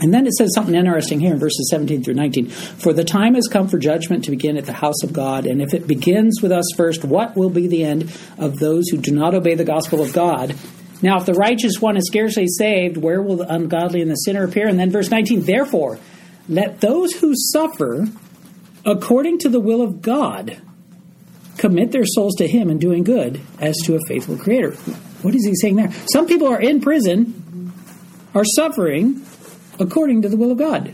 And 0.00 0.14
then 0.14 0.26
it 0.26 0.34
says 0.34 0.50
something 0.54 0.74
interesting 0.74 1.18
here 1.18 1.32
in 1.32 1.40
verses 1.40 1.68
17 1.70 2.04
through 2.04 2.14
19. 2.14 2.48
For 2.48 2.92
the 2.92 3.04
time 3.04 3.34
has 3.34 3.48
come 3.48 3.68
for 3.68 3.78
judgment 3.78 4.24
to 4.24 4.30
begin 4.30 4.56
at 4.56 4.66
the 4.66 4.72
house 4.72 5.02
of 5.02 5.12
God, 5.12 5.44
and 5.46 5.60
if 5.60 5.74
it 5.74 5.88
begins 5.88 6.40
with 6.40 6.52
us 6.52 6.66
first, 6.76 7.04
what 7.04 7.36
will 7.36 7.50
be 7.50 7.66
the 7.66 7.84
end 7.84 8.12
of 8.36 8.58
those 8.58 8.88
who 8.90 8.98
do 8.98 9.12
not 9.12 9.34
obey 9.34 9.54
the 9.54 9.64
gospel 9.64 10.00
of 10.00 10.12
God? 10.12 10.54
Now, 11.00 11.18
if 11.18 11.26
the 11.26 11.34
righteous 11.34 11.80
one 11.80 11.96
is 11.96 12.06
scarcely 12.06 12.46
saved, 12.48 12.96
where 12.96 13.22
will 13.22 13.36
the 13.36 13.52
ungodly 13.52 14.02
and 14.02 14.10
the 14.10 14.16
sinner 14.16 14.44
appear? 14.44 14.66
And 14.66 14.78
then 14.78 14.90
verse 14.90 15.10
19, 15.10 15.42
therefore, 15.42 15.98
let 16.48 16.80
those 16.80 17.12
who 17.12 17.34
suffer 17.36 18.08
according 18.84 19.38
to 19.40 19.48
the 19.48 19.60
will 19.60 19.82
of 19.82 20.02
God 20.02 20.60
commit 21.56 21.92
their 21.92 22.06
souls 22.06 22.34
to 22.36 22.48
Him 22.48 22.70
in 22.70 22.78
doing 22.78 23.04
good 23.04 23.40
as 23.60 23.76
to 23.84 23.94
a 23.94 24.00
faithful 24.06 24.36
Creator. 24.36 24.72
What 25.22 25.34
is 25.34 25.44
He 25.44 25.54
saying 25.54 25.76
there? 25.76 25.92
Some 26.12 26.26
people 26.26 26.48
are 26.48 26.60
in 26.60 26.80
prison, 26.80 27.72
are 28.34 28.44
suffering 28.44 29.24
according 29.78 30.22
to 30.22 30.28
the 30.28 30.36
will 30.36 30.50
of 30.50 30.58
God. 30.58 30.92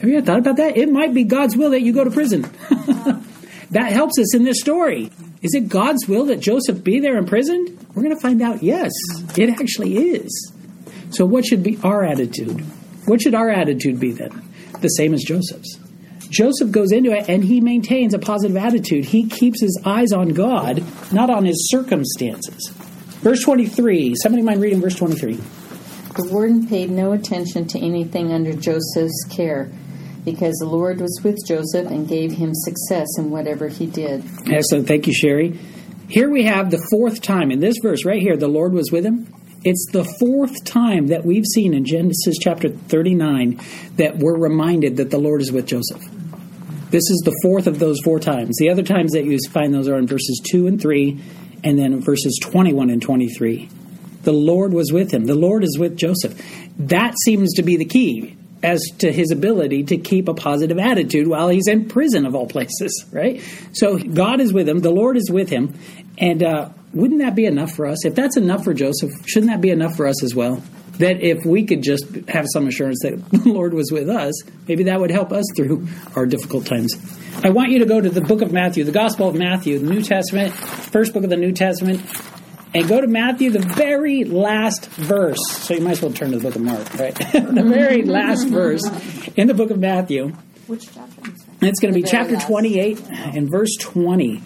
Have 0.00 0.04
you 0.04 0.16
ever 0.16 0.26
thought 0.26 0.38
about 0.38 0.56
that? 0.56 0.76
It 0.76 0.90
might 0.90 1.14
be 1.14 1.24
God's 1.24 1.56
will 1.56 1.70
that 1.70 1.82
you 1.82 1.92
go 1.92 2.04
to 2.04 2.10
prison. 2.10 2.42
that 3.70 3.92
helps 3.92 4.18
us 4.18 4.34
in 4.34 4.44
this 4.44 4.60
story. 4.60 5.10
Is 5.42 5.54
it 5.54 5.68
God's 5.68 6.08
will 6.08 6.26
that 6.26 6.40
Joseph 6.40 6.82
be 6.82 7.00
there 7.00 7.16
in 7.18 7.26
prison? 7.26 7.81
We're 7.94 8.02
going 8.02 8.14
to 8.14 8.20
find 8.20 8.40
out 8.40 8.62
yes, 8.62 8.90
it 9.36 9.50
actually 9.50 9.96
is. 9.96 10.52
So, 11.10 11.26
what 11.26 11.44
should 11.44 11.62
be 11.62 11.78
our 11.82 12.04
attitude? 12.04 12.60
What 13.06 13.20
should 13.20 13.34
our 13.34 13.50
attitude 13.50 14.00
be 14.00 14.12
then? 14.12 14.42
The 14.80 14.88
same 14.88 15.12
as 15.12 15.22
Joseph's. 15.22 15.78
Joseph 16.30 16.70
goes 16.70 16.92
into 16.92 17.12
it 17.12 17.28
and 17.28 17.44
he 17.44 17.60
maintains 17.60 18.14
a 18.14 18.18
positive 18.18 18.56
attitude. 18.56 19.04
He 19.04 19.28
keeps 19.28 19.60
his 19.60 19.78
eyes 19.84 20.12
on 20.12 20.30
God, 20.30 20.82
not 21.12 21.28
on 21.28 21.44
his 21.44 21.68
circumstances. 21.70 22.70
Verse 23.20 23.42
23. 23.42 24.14
Somebody 24.16 24.42
mind 24.42 24.62
reading 24.62 24.80
verse 24.80 24.94
23? 24.94 25.34
The 25.34 26.28
warden 26.30 26.66
paid 26.66 26.90
no 26.90 27.12
attention 27.12 27.66
to 27.68 27.78
anything 27.78 28.32
under 28.32 28.54
Joseph's 28.54 29.26
care 29.30 29.70
because 30.24 30.54
the 30.56 30.66
Lord 30.66 31.00
was 31.00 31.20
with 31.22 31.36
Joseph 31.46 31.90
and 31.90 32.08
gave 32.08 32.32
him 32.32 32.52
success 32.54 33.08
in 33.18 33.30
whatever 33.30 33.68
he 33.68 33.86
did. 33.86 34.24
Excellent. 34.46 34.88
Thank 34.88 35.06
you, 35.06 35.12
Sherry. 35.12 35.58
Here 36.08 36.30
we 36.30 36.44
have 36.44 36.70
the 36.70 36.84
fourth 36.90 37.22
time 37.22 37.50
in 37.50 37.60
this 37.60 37.76
verse 37.82 38.04
right 38.04 38.20
here, 38.20 38.36
the 38.36 38.48
Lord 38.48 38.72
was 38.72 38.90
with 38.90 39.04
him. 39.04 39.32
It's 39.64 39.86
the 39.92 40.04
fourth 40.18 40.64
time 40.64 41.08
that 41.08 41.24
we've 41.24 41.46
seen 41.54 41.72
in 41.72 41.84
Genesis 41.84 42.36
chapter 42.38 42.68
39 42.68 43.60
that 43.96 44.18
we're 44.18 44.36
reminded 44.36 44.96
that 44.96 45.10
the 45.10 45.18
Lord 45.18 45.40
is 45.40 45.52
with 45.52 45.66
Joseph. 45.66 46.02
This 46.90 47.08
is 47.10 47.22
the 47.24 47.38
fourth 47.42 47.66
of 47.66 47.78
those 47.78 48.00
four 48.04 48.18
times. 48.18 48.56
The 48.58 48.70
other 48.70 48.82
times 48.82 49.12
that 49.12 49.24
you 49.24 49.38
find 49.50 49.72
those 49.72 49.88
are 49.88 49.96
in 49.96 50.06
verses 50.06 50.42
2 50.50 50.66
and 50.66 50.80
3, 50.80 51.18
and 51.64 51.78
then 51.78 52.00
verses 52.00 52.38
21 52.42 52.90
and 52.90 53.00
23. 53.00 53.70
The 54.24 54.32
Lord 54.32 54.72
was 54.74 54.92
with 54.92 55.10
him. 55.12 55.24
The 55.24 55.34
Lord 55.34 55.64
is 55.64 55.78
with 55.78 55.96
Joseph. 55.96 56.40
That 56.78 57.14
seems 57.24 57.54
to 57.54 57.62
be 57.62 57.76
the 57.76 57.84
key. 57.84 58.36
As 58.62 58.80
to 58.98 59.12
his 59.12 59.30
ability 59.30 59.84
to 59.84 59.96
keep 59.96 60.28
a 60.28 60.34
positive 60.34 60.78
attitude 60.78 61.26
while 61.26 61.48
he's 61.48 61.66
in 61.66 61.88
prison 61.88 62.26
of 62.26 62.34
all 62.34 62.46
places, 62.46 63.04
right? 63.12 63.42
So 63.72 63.98
God 63.98 64.40
is 64.40 64.52
with 64.52 64.68
him, 64.68 64.80
the 64.80 64.90
Lord 64.90 65.16
is 65.16 65.30
with 65.30 65.50
him, 65.50 65.74
and 66.18 66.42
uh, 66.42 66.68
wouldn't 66.92 67.20
that 67.20 67.34
be 67.34 67.46
enough 67.46 67.72
for 67.72 67.86
us? 67.86 68.04
If 68.04 68.14
that's 68.14 68.36
enough 68.36 68.64
for 68.64 68.74
Joseph, 68.74 69.10
shouldn't 69.26 69.50
that 69.50 69.60
be 69.60 69.70
enough 69.70 69.96
for 69.96 70.06
us 70.06 70.22
as 70.22 70.34
well? 70.34 70.62
That 70.98 71.20
if 71.22 71.44
we 71.44 71.64
could 71.64 71.82
just 71.82 72.04
have 72.28 72.46
some 72.52 72.66
assurance 72.66 73.00
that 73.02 73.18
the 73.30 73.50
Lord 73.50 73.74
was 73.74 73.90
with 73.90 74.08
us, 74.08 74.34
maybe 74.68 74.84
that 74.84 75.00
would 75.00 75.10
help 75.10 75.32
us 75.32 75.46
through 75.56 75.88
our 76.14 76.26
difficult 76.26 76.66
times. 76.66 76.94
I 77.42 77.50
want 77.50 77.70
you 77.70 77.78
to 77.80 77.86
go 77.86 78.00
to 78.00 78.10
the 78.10 78.20
book 78.20 78.42
of 78.42 78.52
Matthew, 78.52 78.84
the 78.84 78.92
Gospel 78.92 79.28
of 79.28 79.34
Matthew, 79.34 79.78
the 79.78 79.90
New 79.90 80.02
Testament, 80.02 80.52
first 80.52 81.14
book 81.14 81.24
of 81.24 81.30
the 81.30 81.36
New 81.36 81.52
Testament, 81.52 82.02
and 82.74 82.88
go 82.88 83.00
to 83.00 83.06
Matthew, 83.06 83.50
the 83.50 83.60
very 83.60 84.24
last 84.24 84.86
verse. 84.86 85.40
So 85.48 85.74
you 85.74 85.80
might 85.80 85.92
as 85.92 86.02
well 86.02 86.12
turn 86.12 86.30
to 86.30 86.38
the 86.38 86.42
book 86.42 86.56
of 86.56 86.62
Mark, 86.62 86.94
right? 86.94 87.14
the 87.32 87.64
very 87.66 88.02
last 88.02 88.48
verse 88.48 88.82
in 89.36 89.46
the 89.46 89.54
book 89.54 89.70
of 89.70 89.78
Matthew. 89.78 90.32
Which 90.66 90.92
chapter? 90.92 91.32
It's 91.60 91.80
going 91.80 91.92
to 91.94 92.00
be 92.00 92.06
chapter 92.06 92.34
last. 92.34 92.46
28 92.46 93.00
and 93.10 93.50
verse 93.50 93.76
20. 93.78 94.42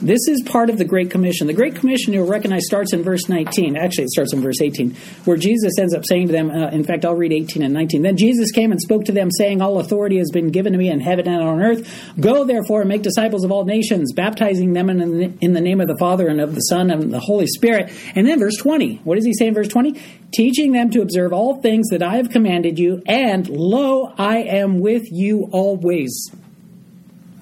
This 0.00 0.28
is 0.28 0.42
part 0.42 0.70
of 0.70 0.78
the 0.78 0.84
Great 0.84 1.10
Commission. 1.10 1.48
The 1.48 1.52
Great 1.52 1.74
Commission, 1.74 2.12
you'll 2.12 2.28
recognize, 2.28 2.64
starts 2.66 2.92
in 2.92 3.02
verse 3.02 3.28
19. 3.28 3.76
Actually, 3.76 4.04
it 4.04 4.10
starts 4.10 4.32
in 4.32 4.40
verse 4.40 4.60
18, 4.60 4.94
where 5.24 5.36
Jesus 5.36 5.72
ends 5.76 5.92
up 5.92 6.04
saying 6.06 6.28
to 6.28 6.32
them, 6.32 6.50
uh, 6.50 6.68
in 6.68 6.84
fact, 6.84 7.04
I'll 7.04 7.16
read 7.16 7.32
18 7.32 7.64
and 7.64 7.74
19. 7.74 8.02
Then 8.02 8.16
Jesus 8.16 8.52
came 8.52 8.70
and 8.70 8.80
spoke 8.80 9.06
to 9.06 9.12
them, 9.12 9.28
saying, 9.32 9.60
All 9.60 9.80
authority 9.80 10.18
has 10.18 10.30
been 10.30 10.50
given 10.50 10.72
to 10.72 10.78
me 10.78 10.88
in 10.88 11.00
heaven 11.00 11.26
and 11.26 11.42
on 11.42 11.60
earth. 11.60 12.12
Go, 12.20 12.44
therefore, 12.44 12.82
and 12.82 12.88
make 12.88 13.02
disciples 13.02 13.42
of 13.44 13.50
all 13.50 13.64
nations, 13.64 14.12
baptizing 14.12 14.72
them 14.72 14.88
in 14.88 14.98
the, 14.98 15.32
in 15.40 15.52
the 15.52 15.60
name 15.60 15.80
of 15.80 15.88
the 15.88 15.96
Father 15.98 16.28
and 16.28 16.40
of 16.40 16.54
the 16.54 16.60
Son 16.60 16.92
and 16.92 17.12
the 17.12 17.18
Holy 17.18 17.48
Spirit. 17.48 17.90
And 18.14 18.24
then 18.24 18.38
verse 18.38 18.56
20. 18.56 19.00
What 19.02 19.16
does 19.16 19.24
he 19.24 19.34
say 19.34 19.48
in 19.48 19.54
verse 19.54 19.68
20? 19.68 20.00
Teaching 20.32 20.70
them 20.70 20.90
to 20.90 21.02
observe 21.02 21.32
all 21.32 21.60
things 21.60 21.88
that 21.88 22.04
I 22.04 22.18
have 22.18 22.30
commanded 22.30 22.78
you, 22.78 23.02
and 23.06 23.48
lo, 23.48 24.12
I 24.16 24.38
am 24.44 24.78
with 24.78 25.10
you 25.10 25.48
always. 25.50 26.30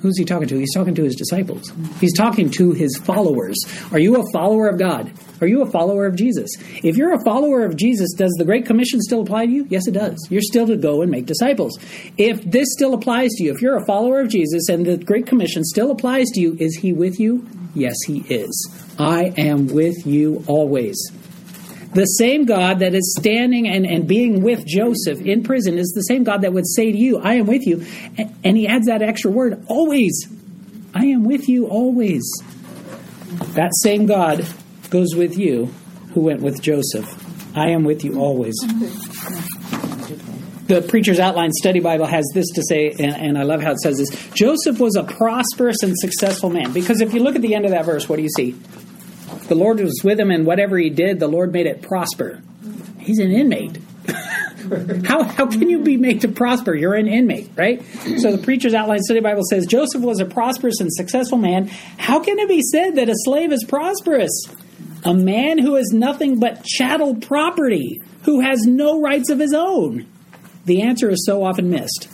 Who's 0.07 0.17
he 0.17 0.25
talking 0.25 0.47
to? 0.47 0.57
He's 0.57 0.73
talking 0.73 0.95
to 0.95 1.03
his 1.03 1.17
disciples. 1.17 1.73
He's 2.01 2.17
talking 2.17 2.49
to 2.51 2.71
his 2.71 2.97
followers. 2.97 3.57
Are 3.91 3.99
you 3.99 4.15
a 4.15 4.33
follower 4.33 4.69
of 4.69 4.79
God? 4.79 5.11
Are 5.41 5.49
you 5.49 5.63
a 5.63 5.71
follower 5.73 6.07
of 6.07 6.15
Jesus? 6.15 6.49
If 6.85 6.97
you're 6.97 7.13
a 7.13 7.25
follower 7.25 7.65
of 7.65 7.75
Jesus, 7.75 8.13
does 8.17 8.33
the 8.39 8.45
Great 8.45 8.67
Commission 8.67 9.01
still 9.01 9.23
apply 9.23 9.47
to 9.47 9.53
you? 9.53 9.67
Yes, 9.69 9.89
it 9.89 9.95
does. 9.95 10.17
You're 10.31 10.43
still 10.43 10.69
to 10.69 10.77
go 10.77 11.03
and 11.03 11.11
make 11.11 11.27
disciples. 11.27 11.77
If 12.17 12.41
this 12.49 12.69
still 12.71 12.95
applies 12.95 13.33
to 13.33 13.43
you, 13.43 13.53
if 13.53 13.61
you're 13.61 13.79
a 13.79 13.85
follower 13.85 14.21
of 14.21 14.29
Jesus 14.29 14.69
and 14.69 14.87
the 14.87 14.97
Great 14.97 15.27
Commission 15.27 15.65
still 15.65 15.91
applies 15.91 16.29
to 16.35 16.41
you, 16.41 16.57
is 16.61 16.77
he 16.77 16.93
with 16.93 17.19
you? 17.19 17.45
Yes, 17.75 17.97
he 18.07 18.21
is. 18.33 18.85
I 19.01 19.35
am 19.37 19.67
with 19.67 20.07
you 20.07 20.45
always. 20.47 20.97
The 21.97 22.05
same 22.05 22.45
God 22.45 22.81
that 22.81 22.95
is 22.95 23.17
standing 23.19 23.67
and, 23.67 23.87
and 23.87 24.07
being 24.07 24.43
with 24.43 24.67
Joseph 24.67 25.19
in 25.23 25.43
prison 25.43 25.79
is 25.79 25.91
the 25.95 26.03
same 26.03 26.25
God 26.25 26.43
that 26.43 26.53
would 26.53 26.69
say 26.69 26.93
to 26.93 26.99
you, 26.99 27.19
I 27.21 27.37
am 27.37 27.47
with 27.47 27.67
you. 27.67 27.87
And 28.45 28.55
he 28.55 28.69
adds 28.69 28.85
that 28.85 29.01
extra 29.01 29.31
word, 29.31 29.65
always. 29.67 30.29
I 30.95 31.07
am 31.07 31.25
with 31.25 31.49
you 31.49 31.69
always. 31.69 32.23
That 33.55 33.71
same 33.77 34.05
God 34.05 34.47
goes 34.91 35.15
with 35.15 35.39
you 35.39 35.73
who 36.13 36.21
went 36.21 36.43
with 36.43 36.61
Joseph. 36.61 37.09
I 37.57 37.71
am 37.71 37.83
with 37.83 38.05
you 38.05 38.21
always. 38.21 38.57
The 40.67 40.85
Preacher's 40.87 41.19
Outline 41.19 41.53
Study 41.53 41.81
Bible 41.81 42.05
has 42.05 42.27
this 42.35 42.49
to 42.57 42.63
say, 42.69 42.91
and, 42.91 43.17
and 43.17 43.39
I 43.39 43.45
love 43.45 43.63
how 43.63 43.71
it 43.71 43.79
says 43.79 43.97
this 43.97 44.11
Joseph 44.35 44.79
was 44.79 44.97
a 44.97 45.03
prosperous 45.03 45.83
and 45.83 45.97
successful 45.97 46.51
man. 46.51 46.75
Because 46.75 47.01
if 47.01 47.15
you 47.15 47.23
look 47.23 47.37
at 47.37 47.41
the 47.41 47.55
end 47.55 47.65
of 47.65 47.71
that 47.71 47.87
verse, 47.87 48.07
what 48.07 48.17
do 48.17 48.23
you 48.23 48.29
see? 48.37 48.55
The 49.49 49.55
Lord 49.55 49.81
was 49.81 50.01
with 50.03 50.19
him, 50.19 50.31
and 50.31 50.45
whatever 50.45 50.77
he 50.77 50.91
did, 50.91 51.21
the 51.21 51.29
Lord 51.29 51.53
made 51.53 51.67
it 51.67 51.83
prosper. 51.83 52.43
He's 52.99 53.19
an 53.19 53.31
inmate. 53.31 53.79
how, 55.05 55.23
how 55.23 55.47
can 55.47 55.69
you 55.69 55.81
be 55.81 55.97
made 55.97 56.23
to 56.23 56.29
prosper? 56.29 56.75
You're 56.75 56.95
an 56.95 57.07
inmate, 57.07 57.51
right? 57.55 57.85
So 58.19 58.33
the 58.33 58.43
Preacher's 58.43 58.75
Outline 58.75 59.01
Study 59.01 59.21
Bible 59.21 59.45
says 59.49 59.67
Joseph 59.67 60.03
was 60.03 60.21
a 60.21 60.25
prosperous 60.25 60.81
and 60.81 60.93
successful 60.93 61.39
man. 61.39 61.69
How 61.99 62.21
can 62.21 62.39
it 62.39 62.49
be 62.49 62.63
said 62.63 62.97
that 62.97 63.09
a 63.09 63.15
slave 63.15 63.53
is 63.53 63.65
prosperous? 63.65 64.33
A 65.05 65.15
man 65.15 65.59
who 65.59 65.77
is 65.77 65.93
nothing 65.93 66.41
but 66.41 66.65
chattel 66.65 67.15
property, 67.15 68.03
who 68.23 68.41
has 68.41 68.63
no 68.63 69.01
rights 69.01 69.31
of 69.31 69.39
his 69.39 69.55
own. 69.55 70.07
The 70.65 70.83
answer 70.83 71.11
is 71.11 71.25
so 71.25 71.45
often 71.45 71.71
missed. 71.71 72.09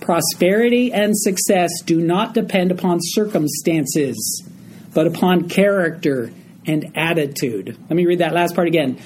Prosperity 0.00 0.92
and 0.92 1.16
success 1.16 1.70
do 1.86 2.00
not 2.00 2.34
depend 2.34 2.72
upon 2.72 2.98
circumstances, 3.00 4.42
but 4.92 5.06
upon 5.06 5.48
character 5.48 6.32
and 6.66 6.92
attitude. 6.96 7.76
Let 7.80 7.90
me 7.90 8.06
read 8.06 8.18
that 8.18 8.32
last 8.32 8.54
part 8.54 8.68
again. 8.68 8.98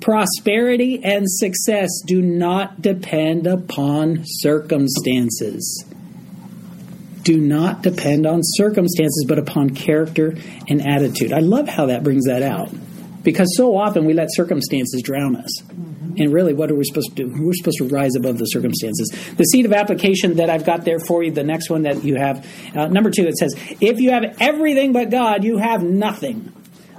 Prosperity 0.00 1.02
and 1.04 1.30
success 1.30 1.88
do 2.06 2.22
not 2.22 2.80
depend 2.80 3.46
upon 3.46 4.22
circumstances. 4.24 5.84
Do 7.22 7.38
not 7.38 7.82
depend 7.82 8.26
on 8.26 8.40
circumstances, 8.42 9.26
but 9.28 9.38
upon 9.38 9.70
character 9.70 10.36
and 10.68 10.86
attitude. 10.86 11.32
I 11.32 11.40
love 11.40 11.68
how 11.68 11.86
that 11.86 12.02
brings 12.02 12.24
that 12.24 12.42
out 12.42 12.70
because 13.22 13.54
so 13.56 13.76
often 13.76 14.06
we 14.06 14.14
let 14.14 14.28
circumstances 14.30 15.02
drown 15.02 15.36
us. 15.36 15.62
And 16.18 16.32
really, 16.32 16.54
what 16.54 16.70
are 16.70 16.74
we 16.74 16.84
supposed 16.84 17.14
to 17.16 17.24
do? 17.24 17.32
We're 17.32 17.52
supposed 17.52 17.78
to 17.78 17.88
rise 17.88 18.16
above 18.16 18.38
the 18.38 18.46
circumstances. 18.46 19.10
The 19.36 19.44
seed 19.44 19.66
of 19.66 19.72
application 19.72 20.36
that 20.36 20.50
I've 20.50 20.64
got 20.64 20.84
there 20.84 20.98
for 20.98 21.22
you, 21.22 21.30
the 21.30 21.44
next 21.44 21.70
one 21.70 21.82
that 21.82 22.02
you 22.04 22.16
have, 22.16 22.46
uh, 22.74 22.88
number 22.88 23.10
two, 23.10 23.26
it 23.26 23.36
says, 23.36 23.54
If 23.80 24.00
you 24.00 24.10
have 24.10 24.36
everything 24.40 24.92
but 24.92 25.10
God, 25.10 25.44
you 25.44 25.58
have 25.58 25.82
nothing. 25.82 26.52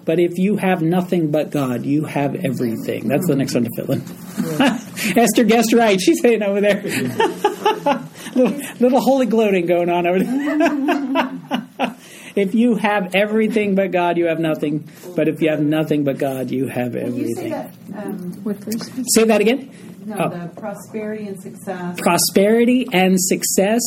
But 0.03 0.19
if 0.19 0.37
you 0.37 0.57
have 0.57 0.81
nothing 0.81 1.29
but 1.31 1.51
God, 1.51 1.85
you 1.85 2.05
have 2.05 2.35
everything. 2.35 3.07
That's 3.07 3.27
the 3.27 3.35
next 3.35 3.53
one 3.53 3.65
to 3.65 3.69
fill 3.75 3.91
in. 3.91 4.01
Esther 5.17 5.43
guessed 5.43 5.73
right. 5.73 5.99
She's 6.01 6.19
saying 6.21 6.41
over 6.43 6.59
there. 6.61 6.81
little, 8.35 8.59
little 8.79 9.01
holy 9.01 9.25
gloating 9.27 9.65
going 9.67 9.89
on 9.89 10.07
over 10.07 10.19
there. 10.23 11.95
if 12.35 12.55
you 12.55 12.75
have 12.75 13.13
everything 13.15 13.75
but 13.75 13.91
God, 13.91 14.17
you 14.17 14.25
have 14.25 14.39
nothing. 14.39 14.89
But 15.15 15.27
if 15.27 15.41
you 15.41 15.49
have 15.49 15.61
nothing 15.61 16.03
but 16.03 16.17
God, 16.17 16.49
you 16.51 16.67
have 16.67 16.93
Can 16.93 17.15
you 17.15 17.33
say 17.35 17.51
everything. 17.51 17.51
that? 17.51 18.05
Um, 18.05 19.05
Say 19.13 19.23
that 19.25 19.41
again. 19.41 19.71
no, 20.05 20.15
Oh. 20.17 20.29
the 20.29 20.47
prosperity 20.59 21.27
and 21.27 21.39
success. 21.41 21.99
Prosperity 21.99 22.87
and 22.91 23.17
success 23.19 23.81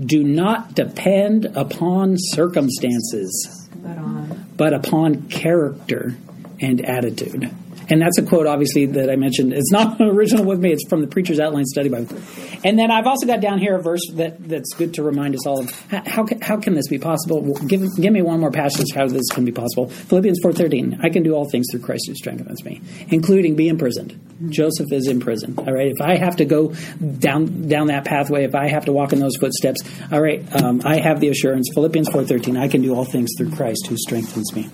do 0.00 0.22
not 0.24 0.74
depend 0.74 1.44
upon 1.56 2.14
circumstances, 2.18 3.57
But 3.74 3.98
on 3.98 4.46
but 4.56 4.72
upon 4.74 5.28
character 5.28 6.16
and 6.60 6.84
attitude. 6.84 7.50
And 7.88 8.02
that's 8.02 8.18
a 8.18 8.22
quote, 8.22 8.46
obviously, 8.46 8.86
that 8.86 9.10
I 9.10 9.16
mentioned. 9.16 9.52
It's 9.52 9.72
not 9.72 10.00
original 10.00 10.44
with 10.44 10.60
me. 10.60 10.72
It's 10.72 10.86
from 10.88 11.00
the 11.00 11.06
Preacher's 11.06 11.40
Outline 11.40 11.64
Study 11.64 11.88
Bible. 11.88 12.16
And 12.64 12.78
then 12.78 12.90
I've 12.90 13.06
also 13.06 13.26
got 13.26 13.40
down 13.40 13.58
here 13.58 13.76
a 13.76 13.82
verse 13.82 14.02
that, 14.14 14.48
that's 14.48 14.74
good 14.74 14.94
to 14.94 15.02
remind 15.02 15.34
us 15.34 15.46
all 15.46 15.60
of 15.60 15.70
how, 15.90 16.02
how, 16.06 16.24
can, 16.24 16.40
how 16.40 16.56
can 16.58 16.74
this 16.74 16.88
be 16.88 16.98
possible? 16.98 17.54
Give, 17.66 17.82
give 17.96 18.12
me 18.12 18.22
one 18.22 18.40
more 18.40 18.50
passage 18.50 18.88
how 18.94 19.06
this 19.06 19.28
can 19.30 19.44
be 19.44 19.52
possible. 19.52 19.88
Philippians 19.88 20.40
4.13, 20.44 21.04
I 21.04 21.08
can 21.08 21.22
do 21.22 21.34
all 21.34 21.48
things 21.48 21.66
through 21.70 21.80
Christ 21.80 22.04
who 22.08 22.14
strengthens 22.14 22.64
me, 22.64 22.80
including 23.08 23.56
be 23.56 23.68
imprisoned. 23.68 24.18
Joseph 24.50 24.92
is 24.92 25.08
in 25.08 25.20
prison. 25.20 25.54
All 25.58 25.72
right, 25.72 25.88
if 25.88 26.00
I 26.00 26.16
have 26.16 26.36
to 26.36 26.44
go 26.44 26.74
down 27.18 27.68
down 27.68 27.88
that 27.88 28.04
pathway, 28.04 28.44
if 28.44 28.54
I 28.54 28.68
have 28.68 28.84
to 28.84 28.92
walk 28.92 29.12
in 29.12 29.18
those 29.18 29.36
footsteps, 29.36 29.80
all 30.12 30.20
right, 30.20 30.44
um, 30.62 30.82
I 30.84 31.00
have 31.00 31.20
the 31.20 31.28
assurance. 31.28 31.68
Philippians 31.74 32.08
4.13, 32.08 32.58
I 32.58 32.68
can 32.68 32.82
do 32.82 32.94
all 32.94 33.04
things 33.04 33.30
through 33.36 33.50
Christ 33.52 33.86
who 33.88 33.96
strengthens 33.96 34.54
me. 34.54 34.68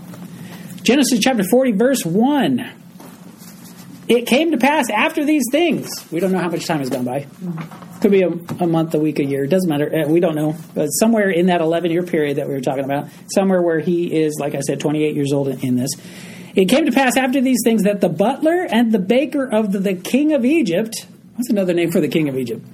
Genesis 0.83 1.19
chapter 1.21 1.45
40, 1.45 1.73
verse 1.73 2.05
1. 2.05 2.84
It 4.07 4.27
came 4.27 4.51
to 4.51 4.59
pass 4.59 4.91
after 4.91 5.25
these 5.25 5.45
things. 5.51 5.89
We 6.13 6.21
don't 6.21 6.31
know 6.33 6.39
how 6.39 6.51
much 6.51 6.67
time 6.67 6.81
has 6.81 6.91
gone 6.91 7.05
by. 7.05 7.27
Could 8.01 8.11
be 8.11 8.23
a, 8.23 8.29
a 8.29 8.67
month, 8.67 8.95
a 8.95 8.99
week, 8.99 9.19
a 9.19 9.25
year. 9.25 9.45
It 9.45 9.49
doesn't 9.49 9.69
matter. 9.69 9.91
Uh, 10.05 10.09
We 10.09 10.21
don't 10.21 10.35
know. 10.35 10.57
But 10.75 10.89
somewhere 10.89 11.31
in 11.31 11.47
that 11.47 11.63
11 11.63 11.91
year 11.91 12.03
period 12.03 12.37
that 12.37 12.47
we 12.47 12.53
were 12.55 12.61
talking 12.61 12.85
about, 12.85 13.09
somewhere 13.33 13.63
where 13.63 13.81
he 13.81 14.15
is, 14.15 14.37
like 14.39 14.55
I 14.55 14.61
said, 14.61 14.81
28 14.81 15.15
years 15.15 15.33
old 15.33 15.49
in, 15.49 15.61
in 15.61 15.77
this. 15.77 15.91
It 16.55 16.67
came 16.69 16.85
to 16.87 16.93
pass 16.93 17.17
after 17.17 17.41
these 17.41 17.59
things 17.65 17.85
that 17.85 18.01
the 18.01 18.09
butler 18.11 18.67
and 18.71 18.93
the 18.93 18.99
baker 18.99 19.45
of 19.51 19.73
the, 19.73 19.79
the 19.79 19.95
king 19.95 20.35
of 20.35 20.45
Egypt, 20.45 21.07
what's 21.35 21.51
another 21.51 21.73
name 21.73 21.91
for 21.91 22.01
the 22.01 22.09
king 22.09 22.29
of 22.29 22.37
Egypt? 22.37 22.65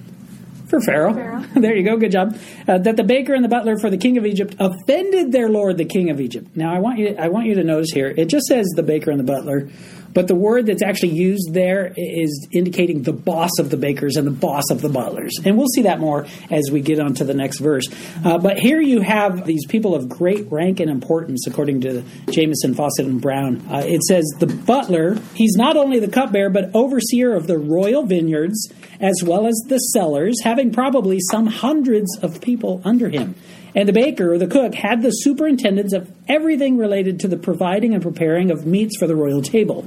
For 0.71 0.81
Pharaoh. 0.81 1.12
Pharaoh. 1.12 1.45
there 1.57 1.77
you 1.77 1.85
go. 1.85 1.97
Good 1.97 2.12
job. 2.12 2.39
Uh, 2.69 2.79
that 2.79 2.97
the 2.97 3.03
baker 3.03 3.35
and 3.35 3.45
the 3.45 3.49
butler 3.49 3.77
for 3.77 3.91
the 3.91 3.97
king 3.97 4.19
of 4.19 4.25
Egypt 4.25 4.55
offended 4.61 5.33
their 5.33 5.49
lord, 5.49 5.77
the 5.79 5.85
king 5.85 6.11
of 6.11 6.21
Egypt. 6.21 6.49
Now, 6.55 6.73
I 6.73 6.79
want 6.79 6.99
you. 6.99 7.17
I 7.19 7.29
want 7.29 7.47
you 7.47 7.57
to 7.57 7.65
notice 7.65 7.91
here. 7.93 8.15
It 8.17 8.27
just 8.27 8.47
says 8.47 8.69
the 8.77 8.85
baker 8.85 9.11
and 9.11 9.19
the 9.19 9.25
butler, 9.25 9.69
but 10.15 10.29
the 10.29 10.37
word 10.37 10.67
that's 10.67 10.83
actually 10.83 11.15
used 11.15 11.53
there 11.53 11.93
is 11.97 12.49
indicating 12.53 13.03
the 13.03 13.12
boss 13.12 13.50
of 13.59 13.71
the 13.71 13.77
bakers 13.77 14.15
and 14.17 14.27
the 14.27 14.33
boss 14.33 14.71
of 14.71 14.81
the 14.81 14.89
butlers. 14.89 15.33
And 15.45 15.59
we'll 15.59 15.69
see 15.75 15.83
that 15.83 15.99
more 15.99 16.27
as 16.50 16.71
we 16.71 16.81
get 16.81 17.00
on 17.00 17.15
to 17.15 17.25
the 17.25 17.35
next 17.35 17.59
verse. 17.59 17.89
Uh, 18.25 18.39
but 18.39 18.57
here 18.57 18.81
you 18.81 19.00
have 19.00 19.47
these 19.47 19.67
people 19.67 19.97
of 19.97 20.09
great 20.09 20.50
rank 20.53 20.79
and 20.79 20.89
importance, 20.89 21.49
according 21.49 21.81
to 21.81 22.03
Jamieson, 22.31 22.75
Fausset, 22.75 23.07
and 23.07 23.21
Brown. 23.21 23.67
Uh, 23.69 23.83
it 23.85 24.03
says 24.03 24.25
the 24.39 24.47
butler. 24.47 25.17
He's 25.35 25.57
not 25.57 25.77
only 25.77 25.99
the 25.99 26.09
cupbearer, 26.09 26.50
but 26.50 26.71
overseer 26.75 27.35
of 27.35 27.49
the 27.49 27.59
royal 27.59 28.05
vineyards 28.05 28.69
as 29.00 29.23
well 29.25 29.47
as 29.47 29.54
the 29.69 29.78
cellars, 29.78 30.37
having 30.45 30.73
probably 30.73 31.19
some 31.30 31.47
hundreds 31.47 32.19
of 32.19 32.40
people 32.40 32.80
under 32.85 33.09
him. 33.09 33.35
And 33.75 33.88
the 33.88 33.92
baker 33.92 34.33
or 34.33 34.38
the 34.38 34.47
cook 34.47 34.75
had 34.75 35.02
the 35.02 35.11
superintendence 35.11 35.92
of 35.92 36.11
everything 36.28 36.76
related 36.76 37.21
to 37.21 37.28
the 37.28 37.37
providing 37.37 37.95
and 37.95 38.02
preparing 38.02 38.50
of 38.50 38.66
meats 38.66 38.99
for 38.99 39.07
the 39.07 39.16
royal 39.16 39.42
table. 39.42 39.87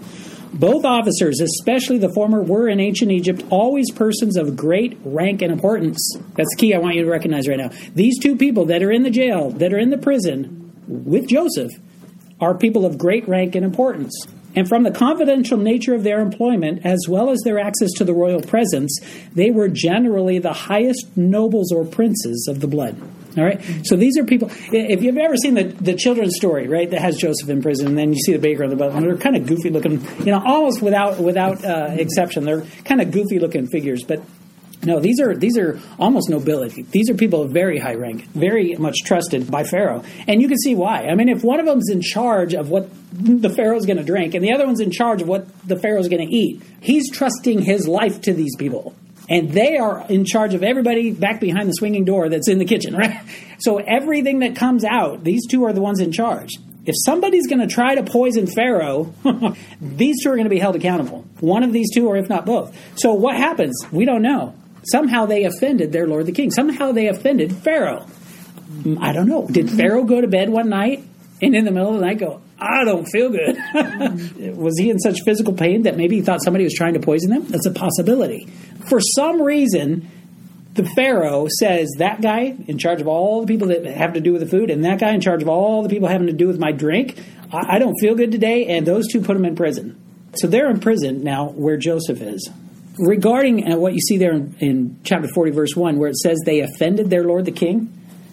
Both 0.53 0.85
officers, 0.85 1.41
especially 1.41 1.97
the 1.97 2.13
former, 2.13 2.41
were 2.41 2.69
in 2.69 2.79
ancient 2.79 3.11
Egypt 3.11 3.43
always 3.49 3.91
persons 3.91 4.37
of 4.37 4.55
great 4.55 4.97
rank 5.03 5.41
and 5.41 5.51
importance. 5.51 5.99
That's 6.35 6.49
the 6.55 6.57
key 6.59 6.75
I 6.75 6.77
want 6.77 6.95
you 6.95 7.03
to 7.03 7.09
recognize 7.09 7.47
right 7.47 7.57
now. 7.57 7.71
These 7.95 8.19
two 8.19 8.37
people 8.37 8.65
that 8.65 8.83
are 8.83 8.91
in 8.91 9.03
the 9.03 9.09
jail, 9.09 9.49
that 9.51 9.73
are 9.73 9.79
in 9.79 9.89
the 9.89 9.97
prison 9.97 10.71
with 10.87 11.27
Joseph, 11.27 11.71
are 12.39 12.55
people 12.55 12.85
of 12.85 12.97
great 12.97 13.27
rank 13.27 13.55
and 13.55 13.65
importance. 13.65 14.27
And 14.55 14.67
from 14.67 14.83
the 14.83 14.91
confidential 14.91 15.57
nature 15.57 15.95
of 15.95 16.03
their 16.03 16.19
employment, 16.21 16.85
as 16.85 17.05
well 17.07 17.29
as 17.29 17.41
their 17.43 17.59
access 17.59 17.91
to 17.97 18.03
the 18.03 18.13
royal 18.13 18.41
presence, 18.41 18.99
they 19.33 19.51
were 19.51 19.67
generally 19.67 20.39
the 20.39 20.53
highest 20.53 21.15
nobles 21.15 21.71
or 21.71 21.85
princes 21.85 22.47
of 22.49 22.59
the 22.59 22.67
blood. 22.67 23.01
All 23.35 23.43
right. 23.43 23.59
So 23.83 23.95
these 23.95 24.17
are 24.17 24.23
people. 24.23 24.51
If 24.71 25.01
you've 25.01 25.17
ever 25.17 25.35
seen 25.37 25.55
the, 25.55 25.63
the 25.63 25.95
children's 25.95 26.35
story, 26.35 26.67
right, 26.67 26.89
that 26.91 27.01
has 27.01 27.17
Joseph 27.17 27.49
in 27.49 27.63
prison, 27.63 27.87
and 27.87 27.97
then 27.97 28.13
you 28.13 28.19
see 28.19 28.33
the 28.33 28.39
baker 28.39 28.63
on 28.63 28.69
the 28.69 28.75
butler, 28.75 29.01
they're 29.01 29.17
kind 29.17 29.35
of 29.35 29.47
goofy 29.47 29.71
looking. 29.71 30.05
You 30.19 30.33
know, 30.33 30.43
almost 30.45 30.83
without 30.83 31.19
without 31.19 31.65
uh, 31.65 31.95
exception, 31.97 32.45
they're 32.45 32.61
kind 32.85 33.01
of 33.01 33.09
goofy 33.11 33.39
looking 33.39 33.65
figures. 33.67 34.03
But 34.03 34.21
no, 34.85 34.99
these 34.99 35.19
are 35.19 35.35
these 35.35 35.57
are 35.57 35.79
almost 35.99 36.29
nobility. 36.29 36.83
These 36.83 37.09
are 37.09 37.13
people 37.13 37.41
of 37.41 37.51
very 37.51 37.79
high 37.79 37.95
rank, 37.95 38.25
very 38.27 38.75
much 38.75 39.03
trusted 39.03 39.49
by 39.49 39.63
Pharaoh, 39.63 40.03
and 40.27 40.41
you 40.41 40.47
can 40.47 40.57
see 40.57 40.75
why. 40.75 41.07
I 41.07 41.15
mean, 41.15 41.29
if 41.29 41.43
one 41.43 41.59
of 41.59 41.65
them's 41.65 41.89
in 41.89 42.01
charge 42.01 42.53
of 42.53 42.69
what 42.69 42.89
the 43.11 43.49
Pharaoh's 43.49 43.85
going 43.85 43.97
to 43.97 44.03
drink, 44.03 44.33
and 44.33 44.43
the 44.43 44.53
other 44.53 44.65
one's 44.65 44.79
in 44.81 44.91
charge 44.91 45.21
of 45.21 45.27
what 45.27 45.47
the 45.67 45.77
Pharaoh's 45.77 46.09
going 46.09 46.27
to 46.27 46.33
eat, 46.33 46.61
he's 46.81 47.09
trusting 47.11 47.61
his 47.61 47.87
life 47.87 48.21
to 48.21 48.33
these 48.33 48.55
people 48.57 48.95
and 49.29 49.51
they 49.51 49.77
are 49.77 50.05
in 50.09 50.25
charge 50.25 50.53
of 50.53 50.63
everybody 50.63 51.11
back 51.11 51.39
behind 51.39 51.69
the 51.69 51.73
swinging 51.73 52.05
door 52.05 52.29
that's 52.29 52.49
in 52.49 52.59
the 52.59 52.65
kitchen, 52.65 52.95
right? 52.97 53.21
So 53.59 53.77
everything 53.77 54.39
that 54.39 54.55
comes 54.55 54.83
out, 54.83 55.23
these 55.23 55.47
two 55.47 55.63
are 55.65 55.73
the 55.73 55.81
ones 55.81 55.99
in 55.99 56.11
charge. 56.11 56.49
If 56.85 56.95
somebody's 57.05 57.47
going 57.47 57.61
to 57.61 57.73
try 57.73 57.95
to 57.95 58.03
poison 58.03 58.45
Pharaoh, 58.45 59.13
these 59.81 60.21
two 60.21 60.29
are 60.29 60.35
going 60.35 60.43
to 60.45 60.49
be 60.49 60.59
held 60.59 60.75
accountable. 60.75 61.25
One 61.39 61.63
of 61.63 61.71
these 61.71 61.93
two, 61.93 62.07
or 62.07 62.17
if 62.17 62.27
not 62.27 62.45
both. 62.45 62.77
So 62.95 63.13
what 63.13 63.37
happens? 63.37 63.79
We 63.91 64.03
don't 64.03 64.21
know. 64.21 64.53
Somehow 64.91 65.25
they 65.25 65.45
offended 65.45 65.91
their 65.91 66.07
Lord 66.07 66.25
the 66.25 66.31
King. 66.31 66.51
Somehow 66.51 66.91
they 66.91 67.07
offended 67.07 67.55
Pharaoh. 67.55 68.07
I 68.99 69.13
don't 69.13 69.27
know. 69.27 69.47
Did 69.47 69.67
mm-hmm. 69.67 69.77
Pharaoh 69.77 70.03
go 70.03 70.21
to 70.21 70.27
bed 70.27 70.49
one 70.49 70.69
night 70.69 71.03
and 71.41 71.55
in 71.55 71.65
the 71.65 71.71
middle 71.71 71.93
of 71.93 71.99
the 71.99 72.05
night 72.05 72.19
go, 72.19 72.41
I 72.59 72.83
don't 72.85 73.05
feel 73.05 73.29
good? 73.29 73.55
Mm-hmm. 73.55 74.55
was 74.61 74.77
he 74.79 74.89
in 74.89 74.99
such 74.99 75.19
physical 75.25 75.53
pain 75.53 75.83
that 75.83 75.95
maybe 75.95 76.15
he 76.17 76.21
thought 76.21 76.43
somebody 76.43 76.63
was 76.63 76.73
trying 76.73 76.93
to 76.93 76.99
poison 76.99 77.31
him? 77.31 77.47
That's 77.47 77.65
a 77.65 77.71
possibility 77.71 78.47
for 78.87 78.99
some 78.99 79.41
reason, 79.41 80.09
the 80.73 80.85
Pharaoh 80.85 81.47
says 81.59 81.89
that 81.97 82.21
guy 82.21 82.55
in 82.67 82.77
charge 82.77 83.01
of 83.01 83.07
all 83.07 83.41
the 83.41 83.47
people 83.47 83.67
that 83.67 83.85
have 83.85 84.13
to 84.13 84.21
do 84.21 84.31
with 84.31 84.41
the 84.41 84.47
food, 84.47 84.69
and 84.69 84.83
that 84.85 84.99
guy 84.99 85.13
in 85.13 85.21
charge 85.21 85.41
of 85.41 85.49
all 85.49 85.83
the 85.83 85.89
people 85.89 86.07
having 86.07 86.27
to 86.27 86.33
do 86.33 86.47
with 86.47 86.59
my 86.59 86.71
drink. 86.71 87.21
I, 87.51 87.75
I 87.75 87.79
don't 87.79 87.95
feel 87.99 88.15
good 88.15 88.31
today, 88.31 88.67
and 88.67 88.85
those 88.85 89.07
two 89.07 89.21
put 89.21 89.35
him 89.35 89.45
in 89.45 89.55
prison. 89.55 89.99
So 90.35 90.47
they're 90.47 90.69
in 90.69 90.79
prison 90.79 91.23
now 91.23 91.49
where 91.49 91.77
Joseph 91.77 92.21
is. 92.21 92.49
Regarding 92.97 93.71
uh, 93.71 93.77
what 93.77 93.93
you 93.93 93.99
see 93.99 94.17
there 94.17 94.33
in, 94.33 94.55
in 94.59 94.99
chapter 95.03 95.27
40, 95.33 95.51
verse 95.51 95.75
1, 95.75 95.97
where 95.97 96.09
it 96.09 96.17
says 96.17 96.39
they 96.45 96.59
offended 96.61 97.09
their 97.09 97.23
Lord 97.23 97.45
the 97.45 97.51
King, 97.51 97.91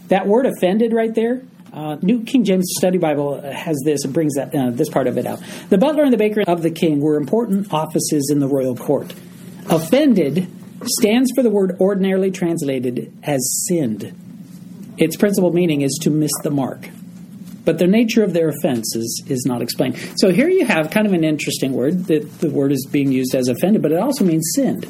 that 0.09 0.27
word 0.27 0.47
offended 0.47 0.93
right 0.93 1.15
there 1.15 1.43
uh, 1.73 1.97
New 2.03 2.25
King 2.25 2.45
James 2.45 2.67
Study 2.77 2.99
Bible 2.99 3.41
has 3.41 3.81
this 3.85 4.05
and 4.05 4.13
brings 4.13 4.35
that 4.35 4.55
uh, 4.55 4.71
this 4.71 4.89
part 4.89 5.07
of 5.07 5.19
it 5.19 5.27
out. 5.27 5.41
The 5.69 5.79
butler 5.79 6.03
and 6.03 6.13
the 6.13 6.17
baker 6.17 6.43
of 6.47 6.63
the 6.63 6.71
king 6.71 7.01
were 7.01 7.17
important 7.17 7.73
offices 7.73 8.29
in 8.31 8.41
the 8.41 8.49
royal 8.49 8.77
court. 8.77 9.13
Offended 9.69 10.51
stands 10.85 11.31
for 11.35 11.43
the 11.43 11.51
word 11.51 11.77
ordinarily 11.81 12.31
translated 12.31 13.13
as 13.23 13.41
sinned. 13.69 14.15
Its 14.99 15.17
principal 15.17 15.53
meaning 15.53 15.83
is 15.83 15.97
to 16.03 16.11
miss 16.11 16.33
the 16.43 16.51
mark. 16.51 16.89
But 17.65 17.79
the 17.79 17.87
nature 17.87 18.23
of 18.23 18.33
their 18.33 18.49
offense 18.49 18.95
is, 18.97 19.23
is 19.29 19.45
not 19.47 19.63
explained. 19.63 19.97
So 20.17 20.31
here 20.31 20.49
you 20.49 20.65
have 20.65 20.91
kind 20.91 21.07
of 21.07 21.13
an 21.13 21.25
interesting 21.25 21.73
word 21.73 22.07
that 22.07 22.41
the 22.41 22.51
word 22.51 22.73
is 22.73 22.87
being 22.91 23.13
used 23.13 23.35
as 23.35 23.49
offended, 23.49 23.83
but 23.83 23.93
it 23.93 23.99
also 23.99 24.25
means 24.25 24.51
sinned. 24.55 24.85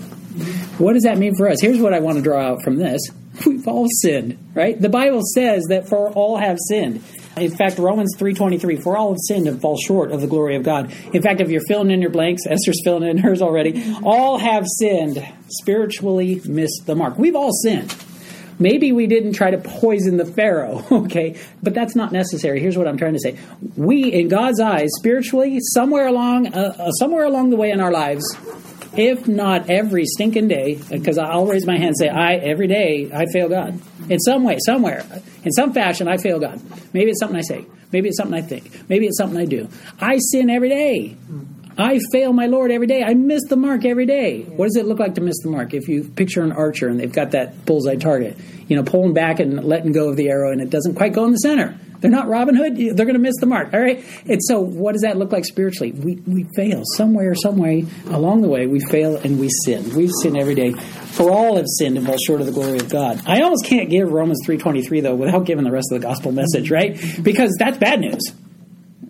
What 0.78 0.94
does 0.94 1.02
that 1.02 1.18
mean 1.18 1.34
for 1.36 1.48
us? 1.48 1.60
Here's 1.60 1.78
what 1.78 1.92
I 1.92 2.00
want 2.00 2.16
to 2.16 2.22
draw 2.22 2.40
out 2.40 2.62
from 2.62 2.76
this. 2.76 3.00
We've 3.46 3.66
all 3.66 3.86
sinned, 4.02 4.38
right? 4.54 4.80
The 4.80 4.88
Bible 4.88 5.22
says 5.34 5.64
that 5.68 5.88
for 5.88 6.10
all 6.10 6.36
have 6.36 6.58
sinned. 6.68 7.02
In 7.36 7.50
fact, 7.50 7.78
Romans 7.78 8.16
3.23, 8.18 8.82
for 8.82 8.96
all 8.96 9.10
have 9.10 9.20
sinned 9.26 9.46
and 9.46 9.60
fall 9.60 9.76
short 9.78 10.10
of 10.10 10.20
the 10.20 10.26
glory 10.26 10.56
of 10.56 10.62
God. 10.62 10.92
In 11.12 11.22
fact, 11.22 11.40
if 11.40 11.48
you're 11.48 11.64
filling 11.68 11.90
in 11.90 12.00
your 12.00 12.10
blanks, 12.10 12.42
Esther's 12.48 12.80
filling 12.84 13.08
in 13.08 13.18
hers 13.18 13.40
already, 13.40 13.94
all 14.02 14.38
have 14.38 14.66
sinned, 14.66 15.24
spiritually 15.48 16.40
missed 16.44 16.86
the 16.86 16.94
mark. 16.94 17.18
We've 17.18 17.36
all 17.36 17.52
sinned. 17.52 17.94
Maybe 18.60 18.92
we 18.92 19.06
didn't 19.06 19.32
try 19.32 19.50
to 19.50 19.58
poison 19.58 20.18
the 20.18 20.26
Pharaoh, 20.26 20.84
okay? 20.92 21.40
But 21.62 21.74
that's 21.74 21.96
not 21.96 22.12
necessary. 22.12 22.60
Here's 22.60 22.76
what 22.76 22.86
I'm 22.86 22.98
trying 22.98 23.14
to 23.14 23.18
say. 23.18 23.38
We, 23.76 24.12
in 24.12 24.28
God's 24.28 24.60
eyes, 24.60 24.90
spiritually, 24.98 25.58
somewhere 25.72 26.06
along, 26.06 26.54
uh, 26.54 26.76
uh, 26.78 26.92
somewhere 26.92 27.24
along 27.24 27.50
the 27.50 27.56
way 27.56 27.70
in 27.70 27.80
our 27.80 27.90
lives, 27.90 28.22
if 28.96 29.26
not 29.26 29.70
every 29.70 30.04
stinking 30.04 30.48
day, 30.48 30.78
because 30.90 31.16
I'll 31.16 31.46
raise 31.46 31.66
my 31.66 31.76
hand 31.76 31.88
and 31.88 31.96
say, 31.96 32.08
I 32.08 32.34
every 32.34 32.66
day 32.66 33.10
I 33.12 33.24
fail 33.32 33.48
God 33.48 33.80
in 34.10 34.18
some 34.20 34.44
way, 34.44 34.58
somewhere, 34.64 35.04
in 35.42 35.52
some 35.52 35.72
fashion. 35.72 36.06
I 36.06 36.18
fail 36.18 36.38
God. 36.38 36.60
Maybe 36.92 37.10
it's 37.10 37.20
something 37.20 37.38
I 37.38 37.42
say. 37.42 37.64
Maybe 37.92 38.08
it's 38.08 38.18
something 38.18 38.36
I 38.36 38.42
think. 38.42 38.88
Maybe 38.88 39.06
it's 39.06 39.16
something 39.16 39.38
I 39.38 39.46
do. 39.46 39.68
I 40.00 40.18
sin 40.18 40.50
every 40.50 40.68
day. 40.68 41.16
I 41.80 41.98
fail 42.12 42.32
my 42.32 42.46
Lord 42.46 42.70
every 42.70 42.86
day. 42.86 43.02
I 43.02 43.14
miss 43.14 43.42
the 43.48 43.56
mark 43.56 43.84
every 43.84 44.06
day. 44.06 44.42
What 44.42 44.66
does 44.66 44.76
it 44.76 44.86
look 44.86 44.98
like 44.98 45.14
to 45.14 45.20
miss 45.20 45.38
the 45.42 45.50
mark? 45.50 45.72
If 45.72 45.88
you 45.88 46.04
picture 46.04 46.42
an 46.42 46.52
archer 46.52 46.88
and 46.88 46.98
they've 46.98 47.12
got 47.12 47.30
that 47.32 47.64
bullseye 47.64 47.96
target, 47.96 48.36
you 48.68 48.76
know, 48.76 48.82
pulling 48.82 49.14
back 49.14 49.40
and 49.40 49.64
letting 49.64 49.92
go 49.92 50.08
of 50.08 50.16
the 50.16 50.28
arrow 50.28 50.52
and 50.52 50.60
it 50.60 50.70
doesn't 50.70 50.94
quite 50.94 51.12
go 51.12 51.24
in 51.24 51.32
the 51.32 51.38
center. 51.38 51.78
They're 52.00 52.10
not 52.10 52.28
Robin 52.28 52.54
Hood. 52.54 52.76
They're 52.76 53.06
going 53.06 53.12
to 53.12 53.18
miss 53.18 53.36
the 53.40 53.46
mark. 53.46 53.74
All 53.74 53.80
right. 53.80 54.02
And 54.26 54.42
so, 54.42 54.60
what 54.60 54.92
does 54.92 55.02
that 55.02 55.18
look 55.18 55.32
like 55.32 55.44
spiritually? 55.44 55.92
We 55.92 56.14
we 56.26 56.46
fail 56.56 56.82
somewhere, 56.96 57.34
some 57.34 57.58
way 57.58 57.84
along 58.06 58.40
the 58.40 58.48
way. 58.48 58.66
We 58.66 58.80
fail 58.80 59.16
and 59.18 59.38
we 59.38 59.50
sin. 59.64 59.94
We 59.94 60.08
sin 60.22 60.38
every 60.38 60.54
day. 60.54 60.72
For 60.72 61.30
all 61.30 61.56
have 61.56 61.66
sinned 61.78 61.98
and 61.98 62.06
fall 62.06 62.16
short 62.16 62.40
of 62.40 62.46
the 62.46 62.52
glory 62.52 62.78
of 62.78 62.88
God. 62.88 63.20
I 63.26 63.42
almost 63.42 63.66
can't 63.66 63.90
give 63.90 64.10
Romans 64.10 64.40
three 64.46 64.56
twenty 64.56 64.82
three 64.82 65.00
though 65.02 65.14
without 65.14 65.44
giving 65.44 65.64
the 65.64 65.70
rest 65.70 65.88
of 65.92 66.00
the 66.00 66.06
gospel 66.06 66.32
message, 66.32 66.70
right? 66.70 66.98
Because 67.22 67.54
that's 67.58 67.76
bad 67.76 68.00
news. 68.00 68.22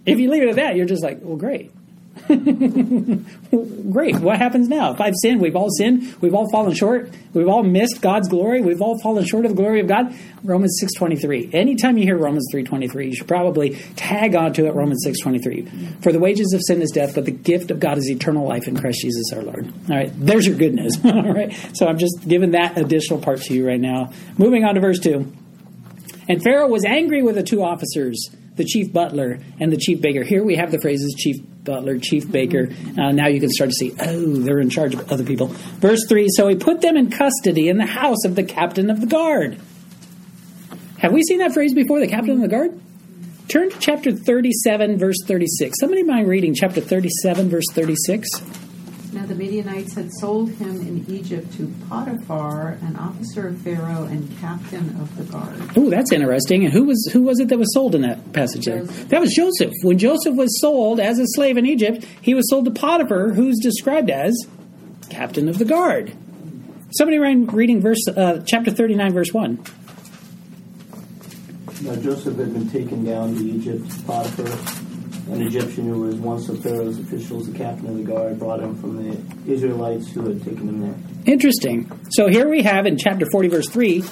If 0.04 0.18
you 0.18 0.28
leave 0.28 0.42
it 0.42 0.48
at 0.48 0.56
that, 0.56 0.76
you're 0.76 0.86
just 0.86 1.04
like, 1.04 1.18
well, 1.22 1.36
great. 1.36 1.70
Great. 2.28 4.16
What 4.20 4.38
happens 4.38 4.68
now? 4.68 4.92
If 4.92 5.00
I've 5.00 5.14
sinned, 5.22 5.40
we've 5.40 5.56
all 5.56 5.70
sinned. 5.70 6.14
We've 6.20 6.34
all 6.34 6.50
fallen 6.50 6.74
short. 6.74 7.10
We've 7.32 7.48
all 7.48 7.62
missed 7.62 8.00
God's 8.00 8.28
glory. 8.28 8.60
We've 8.60 8.82
all 8.82 8.98
fallen 9.00 9.24
short 9.24 9.44
of 9.46 9.52
the 9.52 9.56
glory 9.56 9.80
of 9.80 9.88
God. 9.88 10.14
Romans 10.44 10.76
six 10.80 10.92
twenty 10.94 11.16
three. 11.16 11.50
Anytime 11.52 11.98
you 11.98 12.04
hear 12.04 12.16
Romans 12.16 12.46
three 12.50 12.62
twenty 12.62 12.88
three, 12.88 13.08
you 13.08 13.14
should 13.14 13.28
probably 13.28 13.76
tag 13.96 14.34
onto 14.34 14.66
it. 14.66 14.74
Romans 14.74 15.02
six 15.02 15.20
twenty 15.20 15.38
three. 15.38 15.66
For 16.02 16.12
the 16.12 16.18
wages 16.18 16.52
of 16.52 16.60
sin 16.64 16.82
is 16.82 16.90
death, 16.90 17.14
but 17.14 17.24
the 17.24 17.30
gift 17.32 17.70
of 17.70 17.80
God 17.80 17.98
is 17.98 18.10
eternal 18.10 18.46
life 18.46 18.68
in 18.68 18.76
Christ 18.76 19.00
Jesus 19.00 19.32
our 19.32 19.42
Lord. 19.42 19.72
All 19.88 19.96
right. 19.96 20.10
There's 20.14 20.46
your 20.46 20.56
good 20.56 20.74
news. 20.74 20.98
all 21.04 21.32
right. 21.32 21.52
So 21.74 21.86
I'm 21.86 21.98
just 21.98 22.26
giving 22.26 22.52
that 22.52 22.76
additional 22.76 23.20
part 23.20 23.40
to 23.42 23.54
you 23.54 23.66
right 23.66 23.80
now. 23.80 24.12
Moving 24.36 24.64
on 24.64 24.74
to 24.74 24.80
verse 24.80 24.98
two. 24.98 25.32
And 26.28 26.42
Pharaoh 26.42 26.68
was 26.68 26.84
angry 26.84 27.22
with 27.22 27.34
the 27.34 27.42
two 27.42 27.62
officers 27.62 28.30
the 28.60 28.66
chief 28.66 28.92
butler 28.92 29.38
and 29.58 29.72
the 29.72 29.78
chief 29.78 30.02
baker. 30.02 30.22
Here 30.22 30.44
we 30.44 30.56
have 30.56 30.70
the 30.70 30.78
phrases 30.78 31.14
chief 31.16 31.36
butler, 31.64 31.98
chief 31.98 32.30
baker. 32.30 32.68
Uh, 32.98 33.10
now 33.10 33.26
you 33.26 33.40
can 33.40 33.48
start 33.48 33.70
to 33.70 33.74
see, 33.74 33.94
oh, 33.98 34.36
they're 34.36 34.60
in 34.60 34.68
charge 34.68 34.94
of 34.94 35.10
other 35.10 35.24
people. 35.24 35.46
Verse 35.78 36.04
3 36.06 36.28
So 36.28 36.46
he 36.48 36.56
put 36.56 36.82
them 36.82 36.98
in 36.98 37.10
custody 37.10 37.70
in 37.70 37.78
the 37.78 37.86
house 37.86 38.26
of 38.26 38.34
the 38.34 38.44
captain 38.44 38.90
of 38.90 39.00
the 39.00 39.06
guard. 39.06 39.58
Have 40.98 41.12
we 41.12 41.22
seen 41.22 41.38
that 41.38 41.54
phrase 41.54 41.72
before, 41.72 42.00
the 42.00 42.06
captain 42.06 42.34
of 42.34 42.42
the 42.42 42.48
guard? 42.48 42.78
Turn 43.48 43.70
to 43.70 43.78
chapter 43.80 44.12
37, 44.12 44.98
verse 44.98 45.16
36. 45.26 45.80
Somebody 45.80 46.02
mind 46.02 46.28
reading 46.28 46.54
chapter 46.54 46.82
37, 46.82 47.48
verse 47.48 47.64
36? 47.72 48.28
Now 49.12 49.26
the 49.26 49.34
Midianites 49.34 49.94
had 49.94 50.12
sold 50.12 50.50
him 50.50 50.80
in 50.82 51.04
Egypt 51.08 51.52
to 51.54 51.72
Potiphar, 51.88 52.78
an 52.80 52.94
officer 52.96 53.48
of 53.48 53.58
Pharaoh 53.58 54.04
and 54.04 54.38
captain 54.38 54.88
of 55.00 55.16
the 55.16 55.24
guard. 55.24 55.60
Oh, 55.76 55.90
that's 55.90 56.12
interesting. 56.12 56.64
And 56.64 56.72
who 56.72 56.84
was 56.84 57.10
who 57.12 57.22
was 57.22 57.40
it 57.40 57.48
that 57.48 57.58
was 57.58 57.74
sold 57.74 57.96
in 57.96 58.02
that 58.02 58.32
passage 58.32 58.66
there? 58.66 58.80
Joseph. 58.80 59.08
That 59.08 59.20
was 59.20 59.34
Joseph. 59.34 59.72
When 59.82 59.98
Joseph 59.98 60.36
was 60.36 60.60
sold 60.60 61.00
as 61.00 61.18
a 61.18 61.26
slave 61.26 61.56
in 61.56 61.66
Egypt, 61.66 62.04
he 62.20 62.34
was 62.34 62.48
sold 62.48 62.66
to 62.66 62.70
Potiphar, 62.70 63.32
who's 63.32 63.58
described 63.58 64.10
as 64.10 64.32
captain 65.08 65.48
of 65.48 65.58
the 65.58 65.64
guard. 65.64 66.12
Somebody 66.96 67.18
mind 67.18 67.52
reading 67.52 67.80
verse 67.80 68.06
uh, 68.08 68.42
chapter 68.46 68.70
39, 68.70 69.12
verse 69.12 69.32
1. 69.32 69.64
Now 71.82 71.96
Joseph 71.96 72.36
had 72.36 72.52
been 72.52 72.68
taken 72.70 73.04
down 73.04 73.34
to 73.34 73.42
Egypt. 73.42 74.06
Potiphar, 74.06 74.89
an 75.32 75.42
Egyptian 75.42 75.86
who 75.86 76.00
was 76.00 76.16
once 76.16 76.48
of 76.48 76.62
Pharaoh's 76.62 76.98
officials, 76.98 77.50
the 77.50 77.56
captain 77.56 77.86
of 77.86 77.96
the 77.96 78.02
guard, 78.02 78.38
brought 78.38 78.60
him 78.60 78.74
from 78.74 78.96
the 79.02 79.52
Israelites 79.52 80.10
who 80.12 80.28
had 80.28 80.42
taken 80.42 80.68
him 80.68 80.80
there. 80.80 80.94
Interesting. 81.26 81.90
So 82.10 82.28
here 82.28 82.48
we 82.48 82.62
have 82.62 82.86
in 82.86 82.98
chapter 82.98 83.26
40, 83.30 83.48
verse 83.48 83.68
3, 83.68 84.02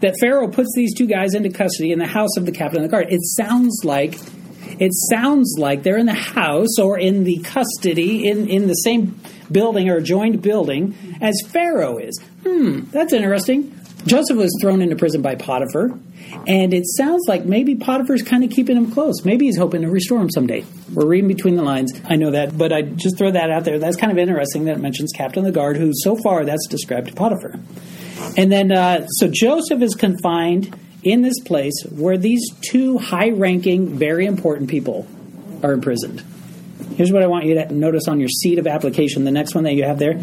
that 0.00 0.14
Pharaoh 0.20 0.48
puts 0.48 0.70
these 0.74 0.94
two 0.94 1.06
guys 1.06 1.34
into 1.34 1.50
custody 1.50 1.92
in 1.92 1.98
the 1.98 2.06
house 2.06 2.36
of 2.36 2.46
the 2.46 2.52
captain 2.52 2.82
of 2.82 2.82
the 2.82 2.88
guard. 2.88 3.06
It 3.10 3.20
sounds 3.22 3.82
like 3.84 4.18
it 4.80 4.92
sounds 5.10 5.54
like 5.58 5.82
they're 5.82 5.98
in 5.98 6.06
the 6.06 6.14
house 6.14 6.78
or 6.80 6.98
in 6.98 7.24
the 7.24 7.38
custody 7.38 8.28
in, 8.28 8.48
in 8.48 8.66
the 8.66 8.74
same 8.74 9.20
building 9.52 9.88
or 9.88 10.00
joined 10.00 10.42
building 10.42 10.96
as 11.20 11.34
Pharaoh 11.46 11.98
is. 11.98 12.20
Hmm, 12.42 12.80
that's 12.90 13.12
interesting. 13.12 13.72
Joseph 14.06 14.36
was 14.36 14.54
thrown 14.60 14.82
into 14.82 14.96
prison 14.96 15.22
by 15.22 15.34
Potiphar, 15.34 15.98
and 16.46 16.74
it 16.74 16.84
sounds 16.86 17.24
like 17.26 17.44
maybe 17.44 17.74
Potiphar's 17.74 18.22
kind 18.22 18.44
of 18.44 18.50
keeping 18.50 18.76
him 18.76 18.90
close. 18.90 19.24
Maybe 19.24 19.46
he's 19.46 19.56
hoping 19.56 19.82
to 19.82 19.88
restore 19.88 20.20
him 20.20 20.30
someday. 20.30 20.64
We're 20.92 21.06
reading 21.06 21.28
between 21.28 21.56
the 21.56 21.62
lines. 21.62 21.92
I 22.04 22.16
know 22.16 22.30
that, 22.32 22.56
but 22.56 22.72
I 22.72 22.82
just 22.82 23.16
throw 23.16 23.30
that 23.30 23.50
out 23.50 23.64
there. 23.64 23.78
That's 23.78 23.96
kind 23.96 24.12
of 24.12 24.18
interesting 24.18 24.66
that 24.66 24.76
it 24.76 24.80
mentions 24.80 25.12
Captain 25.12 25.40
of 25.40 25.46
the 25.46 25.58
Guard, 25.58 25.78
who 25.78 25.92
so 25.94 26.16
far 26.16 26.44
that's 26.44 26.66
described 26.68 27.08
to 27.08 27.14
Potiphar. 27.14 27.58
And 28.36 28.52
then, 28.52 28.72
uh, 28.72 29.06
so 29.06 29.28
Joseph 29.32 29.80
is 29.80 29.94
confined 29.94 30.78
in 31.02 31.22
this 31.22 31.38
place 31.40 31.74
where 31.90 32.18
these 32.18 32.42
two 32.60 32.98
high 32.98 33.30
ranking, 33.30 33.96
very 33.96 34.26
important 34.26 34.68
people 34.68 35.06
are 35.62 35.72
imprisoned. 35.72 36.22
Here's 36.96 37.10
what 37.10 37.22
I 37.22 37.26
want 37.26 37.46
you 37.46 37.54
to 37.54 37.72
notice 37.72 38.06
on 38.06 38.20
your 38.20 38.28
seed 38.28 38.58
of 38.58 38.66
application, 38.66 39.24
the 39.24 39.30
next 39.30 39.54
one 39.54 39.64
that 39.64 39.74
you 39.74 39.84
have 39.84 39.98
there. 39.98 40.20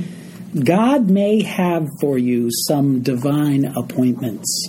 God 0.60 1.10
may 1.10 1.44
have 1.44 1.88
for 2.02 2.18
you 2.18 2.50
some 2.52 3.02
divine 3.02 3.66
appointments. 3.66 4.68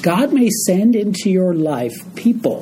God 0.00 0.32
may 0.32 0.48
send 0.48 0.94
into 0.94 1.28
your 1.28 1.54
life 1.54 1.92
people 2.14 2.60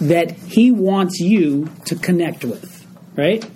that 0.00 0.32
He 0.32 0.72
wants 0.72 1.20
you 1.20 1.68
to 1.84 1.94
connect 1.94 2.44
with, 2.44 2.86
right? 3.16 3.48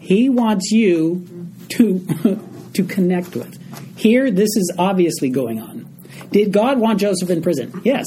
He 0.00 0.28
wants 0.28 0.70
you 0.70 1.48
to, 1.70 2.40
to 2.74 2.84
connect 2.84 3.34
with. 3.34 3.58
Here, 3.96 4.30
this 4.30 4.56
is 4.56 4.74
obviously 4.78 5.30
going 5.30 5.60
on. 5.62 5.88
Did 6.30 6.52
God 6.52 6.78
want 6.78 7.00
Joseph 7.00 7.30
in 7.30 7.40
prison? 7.40 7.80
Yes. 7.84 8.04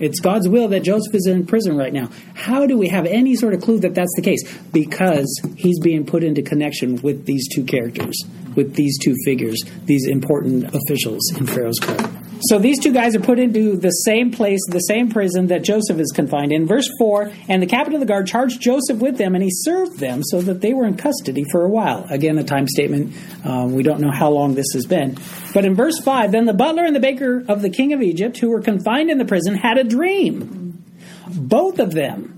It's 0.00 0.18
God's 0.18 0.48
will 0.48 0.68
that 0.68 0.80
Joseph 0.80 1.14
is 1.14 1.26
in 1.26 1.46
prison 1.46 1.76
right 1.76 1.92
now. 1.92 2.08
How 2.34 2.66
do 2.66 2.78
we 2.78 2.88
have 2.88 3.04
any 3.04 3.36
sort 3.36 3.52
of 3.52 3.60
clue 3.60 3.78
that 3.80 3.94
that's 3.94 4.12
the 4.16 4.22
case? 4.22 4.42
Because 4.72 5.28
he's 5.56 5.78
being 5.78 6.06
put 6.06 6.24
into 6.24 6.42
connection 6.42 7.00
with 7.02 7.26
these 7.26 7.46
two 7.54 7.64
characters, 7.64 8.18
with 8.56 8.74
these 8.74 8.98
two 8.98 9.14
figures, 9.26 9.62
these 9.84 10.06
important 10.06 10.74
officials 10.74 11.20
in 11.36 11.46
Pharaoh's 11.46 11.78
court. 11.78 12.00
So 12.42 12.58
these 12.58 12.80
two 12.80 12.92
guys 12.92 13.14
are 13.14 13.20
put 13.20 13.38
into 13.38 13.76
the 13.76 13.90
same 13.90 14.30
place, 14.30 14.60
the 14.68 14.80
same 14.80 15.10
prison 15.10 15.48
that 15.48 15.62
Joseph 15.62 15.98
is 15.98 16.10
confined 16.14 16.52
in. 16.52 16.66
Verse 16.66 16.88
4 16.98 17.30
And 17.48 17.62
the 17.62 17.66
captain 17.66 17.94
of 17.94 18.00
the 18.00 18.06
guard 18.06 18.26
charged 18.26 18.60
Joseph 18.60 18.98
with 18.98 19.18
them, 19.18 19.34
and 19.34 19.44
he 19.44 19.50
served 19.52 19.98
them 19.98 20.22
so 20.22 20.40
that 20.42 20.62
they 20.62 20.72
were 20.72 20.86
in 20.86 20.96
custody 20.96 21.44
for 21.50 21.64
a 21.64 21.68
while. 21.68 22.06
Again, 22.08 22.38
a 22.38 22.44
time 22.44 22.66
statement. 22.66 23.14
Um, 23.44 23.74
we 23.74 23.82
don't 23.82 24.00
know 24.00 24.10
how 24.10 24.30
long 24.30 24.54
this 24.54 24.72
has 24.72 24.86
been. 24.86 25.18
But 25.52 25.66
in 25.66 25.74
verse 25.74 25.98
5 26.00 26.32
Then 26.32 26.46
the 26.46 26.54
butler 26.54 26.84
and 26.84 26.96
the 26.96 27.00
baker 27.00 27.44
of 27.46 27.60
the 27.60 27.70
king 27.70 27.92
of 27.92 28.00
Egypt, 28.00 28.38
who 28.38 28.50
were 28.50 28.62
confined 28.62 29.10
in 29.10 29.18
the 29.18 29.26
prison, 29.26 29.54
had 29.54 29.76
a 29.76 29.84
dream. 29.84 30.82
Both 31.28 31.78
of 31.78 31.92
them. 31.92 32.36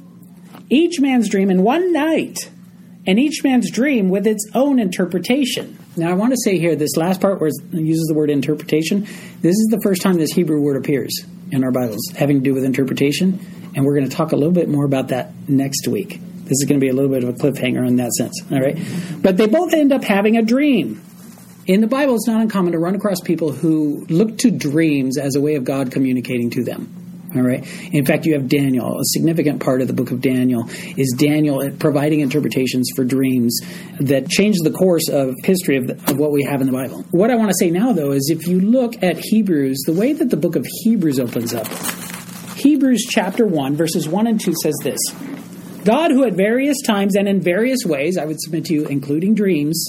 Each 0.68 1.00
man's 1.00 1.28
dream 1.28 1.50
in 1.50 1.62
one 1.62 1.92
night, 1.92 2.50
and 3.06 3.18
each 3.18 3.44
man's 3.44 3.70
dream 3.70 4.08
with 4.08 4.26
its 4.26 4.50
own 4.54 4.78
interpretation. 4.78 5.78
Now, 5.94 6.10
I 6.10 6.14
want 6.14 6.32
to 6.32 6.38
say 6.42 6.58
here, 6.58 6.74
this 6.74 6.96
last 6.96 7.20
part 7.20 7.38
where 7.38 7.48
it 7.48 7.54
uses 7.72 8.06
the 8.06 8.14
word 8.14 8.30
interpretation, 8.30 9.02
this 9.40 9.56
is 9.56 9.68
the 9.70 9.80
first 9.82 10.00
time 10.00 10.16
this 10.16 10.32
Hebrew 10.32 10.60
word 10.60 10.76
appears 10.76 11.12
in 11.50 11.64
our 11.64 11.70
Bibles, 11.70 12.00
having 12.16 12.38
to 12.38 12.42
do 12.42 12.54
with 12.54 12.64
interpretation, 12.64 13.38
and 13.76 13.84
we're 13.84 13.94
going 13.94 14.08
to 14.08 14.16
talk 14.16 14.32
a 14.32 14.36
little 14.36 14.54
bit 14.54 14.70
more 14.70 14.86
about 14.86 15.08
that 15.08 15.32
next 15.48 15.86
week. 15.88 16.18
This 16.44 16.52
is 16.52 16.64
going 16.66 16.80
to 16.80 16.84
be 16.84 16.88
a 16.88 16.94
little 16.94 17.10
bit 17.10 17.24
of 17.24 17.28
a 17.28 17.32
cliffhanger 17.34 17.86
in 17.86 17.96
that 17.96 18.12
sense, 18.12 18.40
all 18.50 18.58
right? 18.58 18.78
But 19.20 19.36
they 19.36 19.46
both 19.46 19.74
end 19.74 19.92
up 19.92 20.02
having 20.02 20.38
a 20.38 20.42
dream. 20.42 21.02
In 21.66 21.82
the 21.82 21.86
Bible, 21.86 22.14
it's 22.14 22.26
not 22.26 22.40
uncommon 22.40 22.72
to 22.72 22.78
run 22.78 22.94
across 22.94 23.20
people 23.20 23.52
who 23.52 24.06
look 24.08 24.38
to 24.38 24.50
dreams 24.50 25.18
as 25.18 25.36
a 25.36 25.42
way 25.42 25.56
of 25.56 25.64
God 25.64 25.92
communicating 25.92 26.48
to 26.50 26.64
them. 26.64 27.01
All 27.34 27.42
right. 27.42 27.66
In 27.92 28.04
fact, 28.04 28.26
you 28.26 28.34
have 28.34 28.46
Daniel. 28.46 28.98
A 28.98 29.04
significant 29.04 29.62
part 29.62 29.80
of 29.80 29.88
the 29.88 29.94
book 29.94 30.10
of 30.10 30.20
Daniel 30.20 30.68
is 30.98 31.14
Daniel 31.16 31.70
providing 31.78 32.20
interpretations 32.20 32.90
for 32.94 33.04
dreams 33.04 33.58
that 34.00 34.28
change 34.28 34.56
the 34.62 34.70
course 34.70 35.08
of 35.08 35.34
history 35.42 35.78
of, 35.78 35.86
the, 35.86 35.94
of, 36.10 36.18
what 36.18 36.30
we 36.30 36.44
have 36.44 36.60
in 36.60 36.66
the 36.66 36.72
Bible. 36.72 37.06
What 37.10 37.30
I 37.30 37.36
want 37.36 37.48
to 37.48 37.56
say 37.58 37.70
now, 37.70 37.92
though, 37.92 38.12
is 38.12 38.30
if 38.30 38.46
you 38.46 38.60
look 38.60 39.02
at 39.02 39.16
Hebrews, 39.18 39.82
the 39.86 39.94
way 39.94 40.12
that 40.12 40.28
the 40.28 40.36
book 40.36 40.56
of 40.56 40.66
Hebrews 40.82 41.18
opens 41.18 41.54
up, 41.54 41.66
Hebrews 42.56 43.06
chapter 43.08 43.46
1, 43.46 43.76
verses 43.76 44.06
1 44.06 44.26
and 44.26 44.38
2 44.38 44.54
says 44.62 44.74
this 44.82 45.00
God, 45.84 46.10
who 46.10 46.24
at 46.24 46.34
various 46.34 46.82
times 46.82 47.16
and 47.16 47.26
in 47.26 47.40
various 47.40 47.80
ways, 47.84 48.18
I 48.18 48.26
would 48.26 48.40
submit 48.40 48.66
to 48.66 48.74
you, 48.74 48.86
including 48.86 49.34
dreams, 49.34 49.88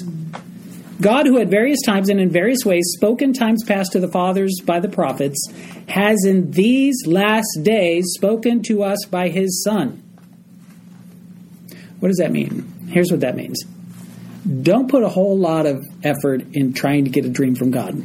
God, 1.04 1.28
who 1.28 1.38
at 1.38 1.50
various 1.50 1.82
times 1.86 2.08
and 2.08 2.18
in 2.18 2.30
various 2.30 2.66
ways 2.66 2.94
spoke 2.96 3.22
in 3.22 3.34
times 3.34 3.62
past 3.66 3.92
to 3.92 4.00
the 4.00 4.08
fathers 4.08 4.62
by 4.66 4.80
the 4.80 4.88
prophets, 4.88 5.52
has 5.90 6.24
in 6.26 6.52
these 6.52 7.06
last 7.06 7.60
days 7.62 8.06
spoken 8.14 8.64
to 8.64 8.84
us 8.84 9.06
by 9.12 9.28
his 9.28 9.64
Son. 9.66 10.02
What 12.00 12.08
does 12.08 12.20
that 12.20 12.32
mean? 12.32 12.88
Here's 12.88 13.12
what 13.12 13.20
that 13.20 13.36
means 13.36 13.64
don't 14.62 14.90
put 14.90 15.04
a 15.04 15.10
whole 15.10 15.38
lot 15.38 15.66
of 15.66 15.86
effort 16.04 16.42
in 16.54 16.74
trying 16.74 17.04
to 17.04 17.10
get 17.10 17.26
a 17.26 17.30
dream 17.30 17.56
from 17.56 17.72
God. 17.72 18.02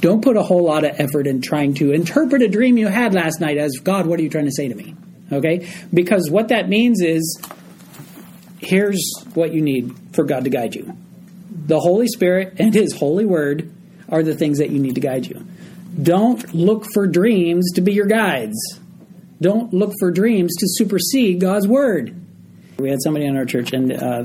Don't 0.00 0.22
put 0.22 0.36
a 0.36 0.42
whole 0.42 0.64
lot 0.64 0.84
of 0.84 0.98
effort 0.98 1.26
in 1.26 1.42
trying 1.42 1.74
to 1.74 1.92
interpret 1.92 2.40
a 2.40 2.48
dream 2.48 2.78
you 2.78 2.88
had 2.88 3.14
last 3.14 3.40
night 3.40 3.58
as 3.58 3.72
God, 3.82 4.06
what 4.06 4.18
are 4.18 4.22
you 4.22 4.30
trying 4.30 4.46
to 4.46 4.52
say 4.52 4.68
to 4.68 4.74
me? 4.74 4.94
Okay? 5.30 5.68
Because 5.92 6.30
what 6.30 6.48
that 6.48 6.68
means 6.68 7.02
is 7.02 7.42
here's 8.60 9.02
what 9.34 9.52
you 9.52 9.60
need 9.60 9.94
for 10.12 10.24
God 10.24 10.44
to 10.44 10.50
guide 10.50 10.74
you 10.74 10.96
the 11.68 11.78
Holy 11.78 12.08
Spirit 12.08 12.54
and 12.58 12.74
His 12.74 12.94
holy 12.94 13.24
word 13.24 13.72
are 14.08 14.22
the 14.22 14.34
things 14.34 14.58
that 14.58 14.70
you 14.70 14.80
need 14.80 14.96
to 14.96 15.00
guide 15.00 15.26
you. 15.26 15.46
Don't 16.02 16.54
look 16.54 16.86
for 16.92 17.06
dreams 17.06 17.70
to 17.74 17.80
be 17.80 17.92
your 17.92 18.06
guides. 18.06 18.56
Don't 19.40 19.72
look 19.72 19.92
for 20.00 20.10
dreams 20.10 20.54
to 20.56 20.66
supersede 20.68 21.40
God's 21.40 21.68
word. 21.68 22.14
We 22.78 22.90
had 22.90 23.02
somebody 23.02 23.26
in 23.26 23.36
our 23.36 23.44
church, 23.44 23.72
and 23.72 23.92
uh, 23.92 24.24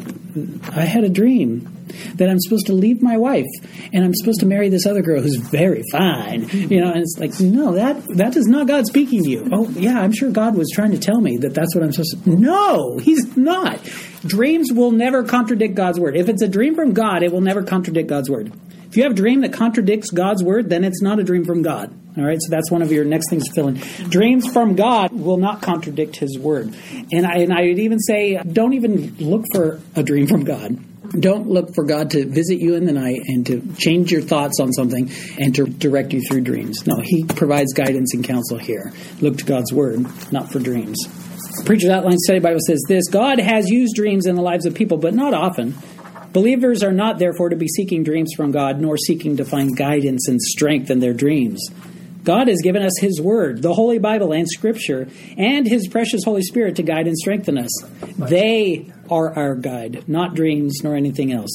I 0.72 0.86
had 0.86 1.04
a 1.04 1.10
dream 1.10 1.74
that 2.16 2.30
I'm 2.30 2.40
supposed 2.40 2.68
to 2.68 2.74
leave 2.74 3.02
my 3.02 3.18
wife 3.18 3.48
and 3.92 4.04
I'm 4.04 4.14
supposed 4.14 4.40
to 4.42 4.46
marry 4.46 4.70
this 4.70 4.86
other 4.86 5.02
girl 5.02 5.22
who's 5.22 5.36
very 5.36 5.84
fine. 5.92 6.48
You 6.50 6.82
know, 6.82 6.92
and 6.92 7.02
it's 7.02 7.18
like, 7.18 7.40
no, 7.40 7.74
that 7.74 8.04
that 8.16 8.36
is 8.36 8.46
not 8.46 8.68
God 8.68 8.86
speaking 8.86 9.24
to 9.24 9.30
you. 9.30 9.50
Oh, 9.52 9.70
yeah, 9.70 10.00
I'm 10.00 10.12
sure 10.12 10.30
God 10.30 10.56
was 10.56 10.70
trying 10.72 10.92
to 10.92 11.00
tell 11.00 11.20
me 11.20 11.38
that 11.38 11.56
that's 11.56 11.74
what 11.76 11.84
I'm 11.84 11.92
supposed 11.92 12.24
to. 12.24 12.30
No, 12.30 13.00
He's 13.00 13.36
not. 13.36 13.84
Dreams 14.22 14.72
will 14.72 14.92
never 14.92 15.24
contradict 15.24 15.74
God's 15.74 16.00
word. 16.00 16.16
If 16.16 16.30
it's 16.30 16.44
a 16.44 16.48
dream 16.48 16.76
from 16.76 16.94
God, 16.94 17.24
it 17.24 17.32
will 17.32 17.42
never 17.42 17.64
contradict 17.64 18.08
God's 18.08 18.30
word. 18.30 18.52
If 18.94 18.98
you 18.98 19.04
have 19.06 19.14
a 19.14 19.16
dream 19.16 19.42
that 19.42 19.54
contradicts 19.54 20.12
God's 20.12 20.44
word, 20.44 20.70
then 20.70 20.84
it's 20.84 21.02
not 21.02 21.18
a 21.18 21.24
dream 21.24 21.46
from 21.46 21.64
God. 21.64 21.92
All 22.16 22.24
right, 22.24 22.38
so 22.40 22.52
that's 22.52 22.70
one 22.70 22.84
of 22.84 22.92
your 22.92 23.04
next 23.04 23.28
things 23.28 23.48
to 23.48 23.52
fill 23.56 23.68
in. 23.70 23.74
Dreams 24.08 24.46
from 24.54 24.76
God 24.76 25.12
will 25.12 25.38
not 25.38 25.64
contradict 25.64 26.16
His 26.16 26.38
word, 26.38 26.76
and 27.12 27.26
I 27.26 27.38
and 27.38 27.52
I 27.52 27.62
would 27.64 27.80
even 27.80 27.98
say, 27.98 28.40
don't 28.44 28.74
even 28.74 29.16
look 29.18 29.46
for 29.52 29.82
a 29.96 30.04
dream 30.04 30.28
from 30.28 30.44
God. 30.44 30.78
Don't 31.20 31.50
look 31.50 31.74
for 31.74 31.86
God 31.86 32.12
to 32.12 32.28
visit 32.28 32.60
you 32.60 32.76
in 32.76 32.86
the 32.86 32.92
night 32.92 33.22
and 33.26 33.48
to 33.48 33.74
change 33.80 34.12
your 34.12 34.22
thoughts 34.22 34.60
on 34.60 34.72
something 34.72 35.10
and 35.40 35.56
to 35.56 35.66
direct 35.66 36.14
you 36.14 36.22
through 36.30 36.42
dreams. 36.42 36.86
No, 36.86 36.98
He 37.02 37.24
provides 37.24 37.74
guidance 37.74 38.14
and 38.14 38.24
counsel 38.24 38.60
here. 38.60 38.94
Look 39.22 39.40
to 39.40 39.46
God's 39.46 39.74
word, 39.74 40.06
not 40.32 40.52
for 40.52 40.60
dreams. 40.60 41.00
Preacher's 41.66 41.90
Outline 41.90 42.20
Study 42.20 42.40
Bible 42.40 42.60
says 42.68 42.84
this 42.88 43.08
God 43.10 43.40
has 43.40 43.70
used 43.70 43.96
dreams 43.96 44.28
in 44.28 44.36
the 44.36 44.44
lives 44.44 44.68
of 44.68 44.76
people, 44.76 44.98
but 44.98 45.16
not 45.16 45.34
often. 45.34 45.74
Believers 46.34 46.82
are 46.82 46.92
not, 46.92 47.20
therefore, 47.20 47.50
to 47.50 47.56
be 47.56 47.68
seeking 47.68 48.04
dreams 48.04 48.34
from 48.36 48.52
God, 48.52 48.82
nor 48.82 48.98
seeking 48.98 49.38
to 49.38 49.46
find 49.46 49.78
guidance 49.78 50.28
and 50.28 50.42
strength 50.42 50.90
in 50.90 51.00
their 51.00 51.14
dreams. 51.14 51.70
God 52.24 52.48
has 52.48 52.62
given 52.62 52.82
us 52.82 52.98
His 53.00 53.22
Word, 53.22 53.62
the 53.62 53.74
Holy 53.74 54.00
Bible 54.00 54.34
and 54.34 54.50
Scripture, 54.50 55.08
and 55.38 55.68
His 55.68 55.88
precious 55.88 56.24
Holy 56.24 56.42
Spirit 56.42 56.78
to 56.78 56.84
guide 56.84 57.06
and 57.06 57.18
strengthen 57.18 57.58
us. 57.58 57.72
They 58.18 58.92
are 59.12 59.38
our 59.38 59.56
guide, 59.56 60.08
not 60.08 60.34
dreams 60.34 60.80
nor 60.84 60.96
anything 60.96 61.32
else. 61.32 61.52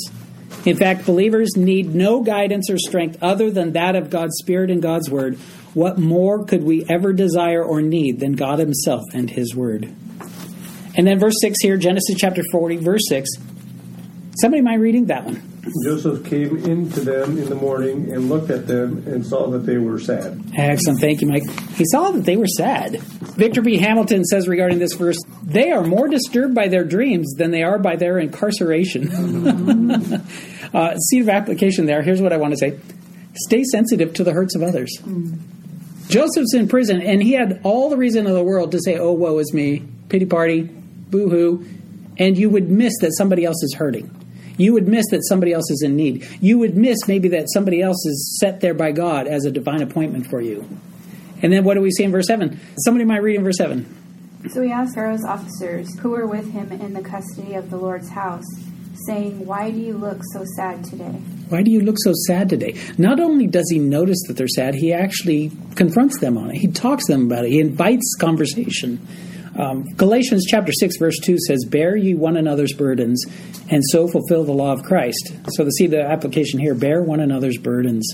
In 0.64 0.76
fact, 0.76 1.06
believers 1.06 1.56
need 1.56 1.94
no 1.94 2.22
guidance 2.22 2.70
or 2.70 2.78
strength 2.78 3.18
other 3.22 3.50
than 3.50 3.72
that 3.72 3.96
of 3.96 4.10
God's 4.10 4.36
Spirit 4.38 4.70
and 4.70 4.82
God's 4.82 5.10
Word. 5.10 5.36
What 5.74 5.98
more 5.98 6.44
could 6.44 6.62
we 6.62 6.84
ever 6.88 7.12
desire 7.12 7.64
or 7.64 7.80
need 7.80 8.20
than 8.20 8.32
God 8.32 8.58
Himself 8.58 9.02
and 9.12 9.30
His 9.30 9.54
Word? 9.54 9.92
And 10.96 11.06
then 11.06 11.18
verse 11.18 11.36
6 11.40 11.58
here, 11.62 11.76
Genesis 11.76 12.16
chapter 12.18 12.42
40, 12.52 12.76
verse 12.76 13.02
6. 13.08 13.28
Somebody 14.40 14.62
mind 14.62 14.80
reading 14.80 15.06
that 15.06 15.24
one? 15.24 15.42
Joseph 15.84 16.24
came 16.24 16.56
into 16.64 17.00
them 17.00 17.38
in 17.38 17.48
the 17.48 17.54
morning 17.54 18.12
and 18.12 18.28
looked 18.28 18.50
at 18.50 18.66
them 18.66 19.04
and 19.06 19.26
saw 19.26 19.50
that 19.50 19.66
they 19.66 19.78
were 19.78 19.98
sad. 19.98 20.40
Excellent. 20.56 21.00
Thank 21.00 21.20
you, 21.20 21.26
Mike. 21.26 21.48
He 21.72 21.84
saw 21.86 22.10
that 22.12 22.24
they 22.24 22.36
were 22.36 22.46
sad. 22.46 23.00
Victor 23.00 23.62
P. 23.62 23.78
Hamilton 23.78 24.24
says 24.24 24.46
regarding 24.46 24.78
this 24.78 24.94
verse, 24.94 25.18
they 25.42 25.70
are 25.70 25.82
more 25.82 26.08
disturbed 26.08 26.54
by 26.54 26.68
their 26.68 26.84
dreams 26.84 27.34
than 27.36 27.50
they 27.50 27.62
are 27.62 27.78
by 27.78 27.96
their 27.96 28.18
incarceration. 28.18 29.10
uh, 30.74 30.96
seed 30.98 31.22
of 31.22 31.28
application 31.28 31.86
there. 31.86 32.02
Here's 32.02 32.22
what 32.22 32.32
I 32.32 32.36
want 32.36 32.52
to 32.52 32.58
say 32.58 32.78
stay 33.34 33.64
sensitive 33.64 34.14
to 34.14 34.24
the 34.24 34.32
hurts 34.32 34.54
of 34.54 34.62
others. 34.62 34.90
Mm. 35.02 35.38
Joseph's 36.08 36.54
in 36.54 36.68
prison, 36.68 37.02
and 37.02 37.22
he 37.22 37.32
had 37.32 37.60
all 37.64 37.90
the 37.90 37.96
reason 37.96 38.26
in 38.26 38.32
the 38.32 38.42
world 38.42 38.72
to 38.72 38.80
say, 38.80 38.96
Oh, 38.98 39.12
woe 39.12 39.38
is 39.38 39.52
me, 39.52 39.82
pity 40.08 40.24
party, 40.24 40.62
boo 40.62 41.28
hoo, 41.28 41.66
and 42.18 42.38
you 42.38 42.48
would 42.50 42.70
miss 42.70 42.94
that 43.00 43.12
somebody 43.16 43.44
else 43.44 43.62
is 43.62 43.74
hurting. 43.74 44.14
You 44.58 44.74
would 44.74 44.86
miss 44.86 45.06
that 45.10 45.26
somebody 45.26 45.52
else 45.52 45.70
is 45.70 45.82
in 45.82 45.96
need. 45.96 46.28
You 46.40 46.58
would 46.58 46.76
miss 46.76 46.98
maybe 47.08 47.28
that 47.28 47.46
somebody 47.50 47.80
else 47.80 48.04
is 48.04 48.38
set 48.40 48.60
there 48.60 48.74
by 48.74 48.92
God 48.92 49.26
as 49.26 49.46
a 49.46 49.50
divine 49.50 49.80
appointment 49.80 50.26
for 50.26 50.42
you. 50.42 50.68
And 51.40 51.52
then 51.52 51.64
what 51.64 51.74
do 51.74 51.80
we 51.80 51.90
see 51.90 52.04
in 52.04 52.10
verse 52.10 52.26
7? 52.26 52.60
Somebody 52.84 53.04
might 53.04 53.22
read 53.22 53.36
in 53.36 53.44
verse 53.44 53.58
7. 53.58 53.86
So 54.50 54.62
he 54.62 54.70
asked 54.70 54.94
Pharaoh's 54.94 55.24
officers 55.24 55.98
who 56.00 56.10
were 56.10 56.26
with 56.26 56.52
him 56.52 56.72
in 56.72 56.92
the 56.92 57.02
custody 57.02 57.54
of 57.54 57.70
the 57.70 57.76
Lord's 57.76 58.08
house, 58.08 58.44
saying, 59.06 59.44
Why 59.46 59.70
do 59.70 59.78
you 59.78 59.96
look 59.96 60.20
so 60.32 60.44
sad 60.56 60.84
today? 60.84 61.20
Why 61.48 61.62
do 61.62 61.70
you 61.70 61.80
look 61.80 61.96
so 61.98 62.12
sad 62.26 62.48
today? 62.48 62.76
Not 62.98 63.20
only 63.20 63.46
does 63.46 63.68
he 63.70 63.78
notice 63.78 64.18
that 64.26 64.36
they're 64.36 64.48
sad, 64.48 64.74
he 64.74 64.92
actually 64.92 65.52
confronts 65.76 66.18
them 66.20 66.36
on 66.36 66.50
it. 66.50 66.56
He 66.56 66.68
talks 66.68 67.06
to 67.06 67.12
them 67.12 67.26
about 67.26 67.44
it. 67.44 67.52
He 67.52 67.60
invites 67.60 68.14
conversation. 68.18 69.06
Um, 69.58 69.82
Galatians 69.96 70.46
chapter 70.48 70.72
6, 70.72 70.98
verse 70.98 71.18
2 71.24 71.36
says, 71.46 71.64
Bear 71.64 71.96
ye 71.96 72.14
one 72.14 72.36
another's 72.36 72.72
burdens, 72.72 73.24
and 73.68 73.82
so 73.90 74.06
fulfill 74.06 74.44
the 74.44 74.52
law 74.52 74.72
of 74.72 74.84
Christ. 74.84 75.34
So 75.48 75.64
to 75.64 75.70
see 75.72 75.88
the 75.88 76.00
application 76.00 76.60
here, 76.60 76.76
bear 76.76 77.02
one 77.02 77.18
another's 77.18 77.58
burdens. 77.58 78.08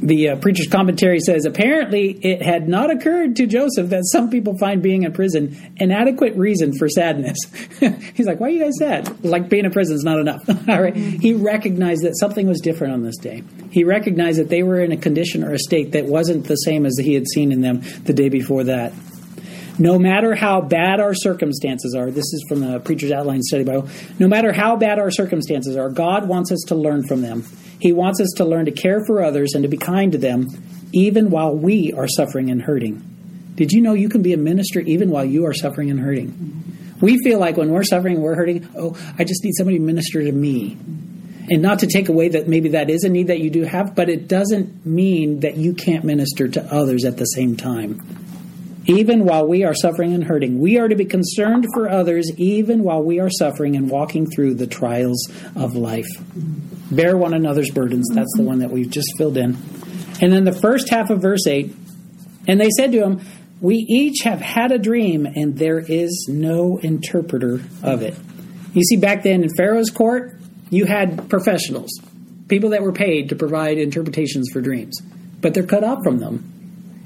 The 0.00 0.30
uh, 0.30 0.36
preacher's 0.36 0.68
commentary 0.68 1.18
says, 1.20 1.44
Apparently, 1.44 2.10
it 2.10 2.40
had 2.40 2.68
not 2.68 2.90
occurred 2.90 3.36
to 3.36 3.46
Joseph 3.46 3.90
that 3.90 4.04
some 4.06 4.30
people 4.30 4.56
find 4.56 4.80
being 4.80 5.02
in 5.02 5.12
prison 5.12 5.74
an 5.78 5.90
adequate 5.90 6.34
reason 6.36 6.72
for 6.78 6.88
sadness. 6.88 7.36
He's 8.14 8.26
like, 8.26 8.38
Why 8.38 8.46
are 8.46 8.50
you 8.50 8.62
guys 8.62 8.78
sad? 8.78 9.24
Like 9.24 9.48
being 9.48 9.64
in 9.64 9.72
prison 9.72 9.96
is 9.96 10.04
not 10.04 10.18
enough. 10.20 10.48
All 10.68 10.80
right. 10.80 10.94
He 10.94 11.34
recognized 11.34 12.04
that 12.04 12.16
something 12.16 12.46
was 12.46 12.60
different 12.60 12.94
on 12.94 13.02
this 13.02 13.16
day. 13.18 13.42
He 13.70 13.84
recognized 13.84 14.38
that 14.38 14.48
they 14.48 14.62
were 14.62 14.80
in 14.80 14.92
a 14.92 14.96
condition 14.96 15.42
or 15.42 15.52
a 15.52 15.58
state 15.58 15.92
that 15.92 16.06
wasn't 16.06 16.46
the 16.46 16.56
same 16.56 16.86
as 16.86 16.96
he 16.96 17.14
had 17.14 17.26
seen 17.26 17.50
in 17.50 17.60
them 17.60 17.82
the 18.04 18.12
day 18.12 18.28
before 18.28 18.64
that. 18.64 18.92
No 19.80 19.96
matter 19.96 20.34
how 20.34 20.60
bad 20.60 20.98
our 20.98 21.14
circumstances 21.14 21.94
are, 21.94 22.10
this 22.10 22.32
is 22.32 22.44
from 22.48 22.60
the 22.60 22.80
Preacher's 22.80 23.12
Outline 23.12 23.42
Study 23.42 23.62
Bible. 23.62 23.88
No 24.18 24.26
matter 24.26 24.52
how 24.52 24.74
bad 24.74 24.98
our 24.98 25.12
circumstances 25.12 25.76
are, 25.76 25.88
God 25.88 26.26
wants 26.26 26.50
us 26.50 26.64
to 26.68 26.74
learn 26.74 27.06
from 27.06 27.22
them. 27.22 27.44
He 27.78 27.92
wants 27.92 28.20
us 28.20 28.32
to 28.38 28.44
learn 28.44 28.64
to 28.64 28.72
care 28.72 29.04
for 29.06 29.22
others 29.22 29.52
and 29.54 29.62
to 29.62 29.68
be 29.68 29.76
kind 29.76 30.10
to 30.12 30.18
them, 30.18 30.48
even 30.92 31.30
while 31.30 31.54
we 31.54 31.92
are 31.92 32.08
suffering 32.08 32.50
and 32.50 32.60
hurting. 32.60 33.04
Did 33.54 33.70
you 33.70 33.80
know 33.80 33.94
you 33.94 34.08
can 34.08 34.20
be 34.20 34.32
a 34.32 34.36
minister 34.36 34.80
even 34.80 35.10
while 35.10 35.24
you 35.24 35.46
are 35.46 35.54
suffering 35.54 35.90
and 35.90 36.00
hurting? 36.00 36.96
We 37.00 37.16
feel 37.22 37.38
like 37.38 37.56
when 37.56 37.70
we're 37.70 37.84
suffering 37.84 38.20
we're 38.20 38.34
hurting, 38.34 38.68
oh, 38.76 38.96
I 39.16 39.22
just 39.22 39.44
need 39.44 39.52
somebody 39.56 39.78
to 39.78 39.84
minister 39.84 40.24
to 40.24 40.32
me. 40.32 40.76
And 41.50 41.62
not 41.62 41.78
to 41.78 41.86
take 41.86 42.08
away 42.08 42.30
that 42.30 42.48
maybe 42.48 42.70
that 42.70 42.90
is 42.90 43.04
a 43.04 43.08
need 43.08 43.28
that 43.28 43.38
you 43.38 43.48
do 43.48 43.62
have, 43.62 43.94
but 43.94 44.08
it 44.08 44.26
doesn't 44.26 44.84
mean 44.84 45.40
that 45.40 45.56
you 45.56 45.74
can't 45.74 46.04
minister 46.04 46.48
to 46.48 46.74
others 46.74 47.04
at 47.04 47.16
the 47.16 47.24
same 47.24 47.56
time 47.56 48.27
even 48.88 49.24
while 49.24 49.46
we 49.46 49.64
are 49.64 49.74
suffering 49.74 50.14
and 50.14 50.24
hurting. 50.24 50.58
We 50.58 50.78
are 50.78 50.88
to 50.88 50.96
be 50.96 51.04
concerned 51.04 51.66
for 51.74 51.88
others 51.88 52.30
even 52.38 52.82
while 52.82 53.02
we 53.02 53.20
are 53.20 53.30
suffering 53.30 53.76
and 53.76 53.90
walking 53.90 54.26
through 54.28 54.54
the 54.54 54.66
trials 54.66 55.30
of 55.54 55.76
life. 55.76 56.08
Bear 56.90 57.16
one 57.16 57.34
another's 57.34 57.70
burdens. 57.70 58.08
That's 58.12 58.34
the 58.36 58.42
one 58.42 58.60
that 58.60 58.70
we've 58.70 58.88
just 58.88 59.08
filled 59.18 59.36
in. 59.36 59.58
And 60.20 60.32
then 60.32 60.44
the 60.44 60.58
first 60.58 60.88
half 60.88 61.10
of 61.10 61.20
verse 61.20 61.46
8 61.46 61.70
and 62.48 62.58
they 62.58 62.70
said 62.70 62.92
to 62.92 63.02
him, 63.02 63.20
We 63.60 63.76
each 63.76 64.22
have 64.24 64.40
had 64.40 64.72
a 64.72 64.78
dream, 64.78 65.26
and 65.26 65.58
there 65.58 65.78
is 65.78 66.26
no 66.30 66.78
interpreter 66.78 67.60
of 67.82 68.00
it. 68.00 68.16
You 68.72 68.82
see, 68.82 68.96
back 68.96 69.22
then 69.22 69.42
in 69.42 69.50
Pharaoh's 69.54 69.90
court, 69.90 70.40
you 70.70 70.86
had 70.86 71.28
professionals, 71.28 71.90
people 72.48 72.70
that 72.70 72.82
were 72.82 72.92
paid 72.92 73.28
to 73.28 73.36
provide 73.36 73.76
interpretations 73.76 74.48
for 74.50 74.62
dreams, 74.62 75.00
but 75.40 75.52
they're 75.52 75.66
cut 75.66 75.84
off 75.84 75.98
from 76.02 76.18
them 76.18 76.57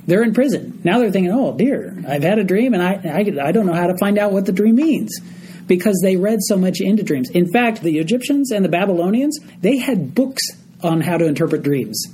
they're 0.06 0.22
in 0.22 0.34
prison. 0.34 0.80
Now 0.84 0.98
they're 0.98 1.10
thinking, 1.10 1.32
oh 1.32 1.56
dear, 1.56 1.96
I've 2.08 2.22
had 2.22 2.38
a 2.38 2.44
dream 2.44 2.74
and 2.74 2.82
I, 2.82 3.00
I, 3.04 3.48
I, 3.48 3.52
don't 3.52 3.66
know 3.66 3.74
how 3.74 3.86
to 3.86 3.96
find 3.98 4.18
out 4.18 4.32
what 4.32 4.46
the 4.46 4.52
dream 4.52 4.76
means 4.76 5.20
because 5.66 6.00
they 6.02 6.16
read 6.16 6.38
so 6.42 6.56
much 6.56 6.80
into 6.80 7.02
dreams. 7.02 7.30
In 7.30 7.50
fact, 7.52 7.82
the 7.82 7.98
Egyptians 7.98 8.50
and 8.50 8.64
the 8.64 8.68
Babylonians, 8.68 9.38
they 9.60 9.78
had 9.78 10.14
books 10.14 10.42
on 10.82 11.00
how 11.00 11.18
to 11.18 11.26
interpret 11.26 11.62
dreams. 11.62 12.04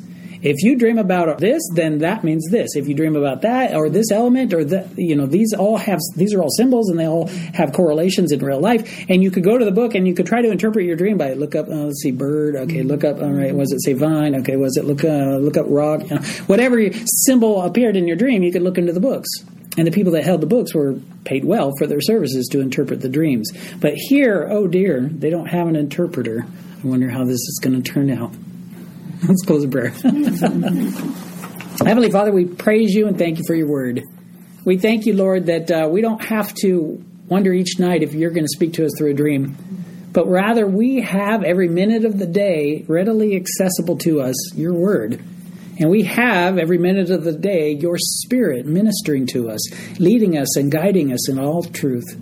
If 0.43 0.63
you 0.63 0.77
dream 0.77 0.99
about 0.99 1.39
this, 1.39 1.63
then 1.75 1.99
that 1.99 2.23
means 2.25 2.49
this. 2.51 2.77
If 2.77 2.87
you 2.89 2.95
dream 2.95 3.17
about 3.17 3.43
that 3.43 3.75
or 3.75 3.89
this 3.89 4.11
element 4.11 4.55
or 4.55 4.65
that, 4.65 4.97
you 4.97 5.17
know, 5.17 5.27
these 5.27 5.53
all 5.53 5.77
have 5.77 5.99
these 6.15 6.35
are 6.35 6.43
all 6.43 6.51
symbols 6.51 6.91
and 6.91 6.99
they 6.99 7.07
all 7.07 7.27
have 7.55 7.73
correlations 7.73 8.33
in 8.33 8.41
real 8.41 8.61
life. 8.61 9.07
And 9.09 9.23
you 9.23 9.31
could 9.31 9.45
go 9.45 9.59
to 9.59 9.65
the 9.65 9.73
book 9.73 9.95
and 9.95 10.07
you 10.07 10.15
could 10.15 10.27
try 10.27 10.43
to 10.43 10.51
interpret 10.51 10.85
your 10.85 10.97
dream 10.97 11.19
by 11.19 11.33
look 11.33 11.55
up. 11.55 11.67
Oh, 11.69 11.87
let's 11.87 12.03
see, 12.03 12.13
bird. 12.13 12.57
Okay, 12.57 12.83
look 12.83 13.05
up. 13.05 13.21
All 13.21 13.31
right, 13.31 13.55
was 13.55 13.73
it 13.73 13.83
say 13.83 13.95
vine? 13.95 14.35
Okay, 14.37 14.57
was 14.57 14.77
it 14.77 14.85
look 14.85 15.05
uh, 15.05 15.39
look 15.39 15.57
up 15.57 15.67
rock? 15.69 16.03
You 16.03 16.17
know, 16.17 16.23
whatever 16.47 16.79
symbol 17.05 17.63
appeared 17.63 17.97
in 17.97 18.07
your 18.07 18.17
dream, 18.17 18.43
you 18.43 18.53
could 18.53 18.63
look 18.63 18.79
into 18.79 18.93
the 18.93 19.01
books. 19.01 19.29
And 19.77 19.87
the 19.87 19.93
people 19.93 20.13
that 20.13 20.25
held 20.25 20.41
the 20.41 20.47
books 20.47 20.75
were 20.75 20.95
paid 21.25 21.45
well 21.45 21.73
for 21.79 21.87
their 21.87 22.01
services 22.01 22.49
to 22.49 22.61
interpret 22.61 23.01
the 23.01 23.09
dreams. 23.09 23.53
But 23.81 23.95
here, 23.95 24.49
oh 24.51 24.67
dear, 24.67 25.03
they 25.03 25.31
don't 25.31 25.47
have 25.47 25.69
an 25.69 25.77
interpreter. 25.77 26.47
I 26.83 26.87
wonder 26.87 27.11
how 27.11 27.25
this 27.25 27.35
is 27.35 27.61
going 27.63 27.81
to 27.81 27.93
turn 27.93 28.11
out. 28.11 28.33
Let's 29.27 29.43
close 29.45 29.65
in 29.65 29.71
prayer. 29.71 29.89
Heavenly 31.85 32.11
Father, 32.11 32.31
we 32.33 32.45
praise 32.45 32.95
you 32.95 33.09
and 33.09 33.19
thank 33.19 33.39
you 33.39 33.45
for 33.47 33.55
your 33.55 33.67
word. 33.67 34.05
We 34.65 34.79
thank 34.79 35.07
you, 35.07 35.15
Lord, 35.15 35.47
that 35.47 35.71
uh, 35.71 35.89
we 35.91 36.03
don't 36.03 36.23
have 36.23 36.55
to 36.63 37.05
wonder 37.27 37.53
each 37.53 37.81
night 37.81 38.03
if 38.03 38.15
you're 38.15 38.31
going 38.31 38.45
to 38.45 38.55
speak 38.55 38.75
to 38.75 38.85
us 38.85 38.93
through 38.97 39.11
a 39.11 39.15
dream, 39.15 39.57
but 40.13 40.29
rather 40.29 40.67
we 40.69 41.01
have 41.01 41.43
every 41.43 41.69
minute 41.69 42.05
of 42.05 42.19
the 42.19 42.27
day 42.27 42.85
readily 42.87 43.35
accessible 43.35 43.97
to 43.99 44.21
us 44.21 44.55
your 44.55 44.75
word. 44.75 45.21
And 45.81 45.91
we 45.91 46.05
have 46.05 46.57
every 46.57 46.79
minute 46.79 47.11
of 47.11 47.25
the 47.25 47.33
day 47.33 47.73
your 47.73 47.99
spirit 47.99 48.67
ministering 48.67 49.27
to 49.29 49.51
us, 49.51 49.99
leading 49.99 50.37
us 50.39 50.57
and 50.57 50.71
guiding 50.71 51.13
us 51.13 51.29
in 51.29 51.41
all 51.41 51.65
truth. 51.65 52.17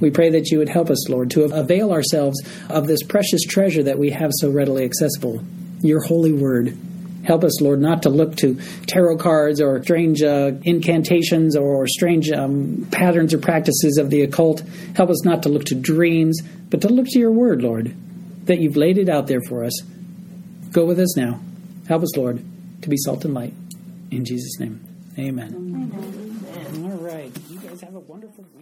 We 0.00 0.10
pray 0.10 0.30
that 0.30 0.50
you 0.50 0.58
would 0.58 0.68
help 0.68 0.90
us, 0.90 1.08
Lord, 1.08 1.30
to 1.32 1.44
avail 1.44 1.92
ourselves 1.92 2.40
of 2.68 2.86
this 2.86 3.02
precious 3.02 3.42
treasure 3.42 3.82
that 3.84 3.98
we 3.98 4.10
have 4.10 4.30
so 4.32 4.50
readily 4.50 4.84
accessible 4.84 5.44
your 5.80 6.00
holy 6.02 6.32
word. 6.32 6.76
Help 7.24 7.44
us, 7.44 7.60
Lord, 7.60 7.80
not 7.80 8.02
to 8.04 8.08
look 8.08 8.36
to 8.36 8.58
tarot 8.86 9.18
cards 9.18 9.60
or 9.60 9.82
strange 9.82 10.22
uh, 10.22 10.52
incantations 10.62 11.54
or 11.54 11.86
strange 11.86 12.30
um, 12.30 12.88
patterns 12.90 13.34
or 13.34 13.38
practices 13.38 13.98
of 13.98 14.08
the 14.08 14.22
occult. 14.22 14.62
Help 14.94 15.10
us 15.10 15.24
not 15.24 15.42
to 15.42 15.48
look 15.50 15.64
to 15.66 15.74
dreams, 15.74 16.40
but 16.70 16.80
to 16.80 16.88
look 16.88 17.06
to 17.08 17.18
your 17.18 17.32
word, 17.32 17.62
Lord, 17.62 17.94
that 18.46 18.60
you've 18.60 18.76
laid 18.76 18.96
it 18.96 19.08
out 19.08 19.26
there 19.26 19.42
for 19.48 19.64
us. 19.64 19.82
Go 20.72 20.86
with 20.86 20.98
us 20.98 21.16
now. 21.16 21.40
Help 21.88 22.02
us, 22.02 22.16
Lord, 22.16 22.42
to 22.82 22.88
be 22.88 22.96
salt 22.96 23.24
and 23.24 23.34
light. 23.34 23.52
In 24.10 24.24
Jesus' 24.24 24.58
name, 24.58 24.80
amen. 25.18 25.54
amen. 25.54 26.90
All 26.90 26.98
right. 26.98 27.30
You 27.48 27.58
guys 27.58 27.80
have 27.82 27.94
a 27.94 28.00
wonderful 28.00 28.44
week. 28.56 28.59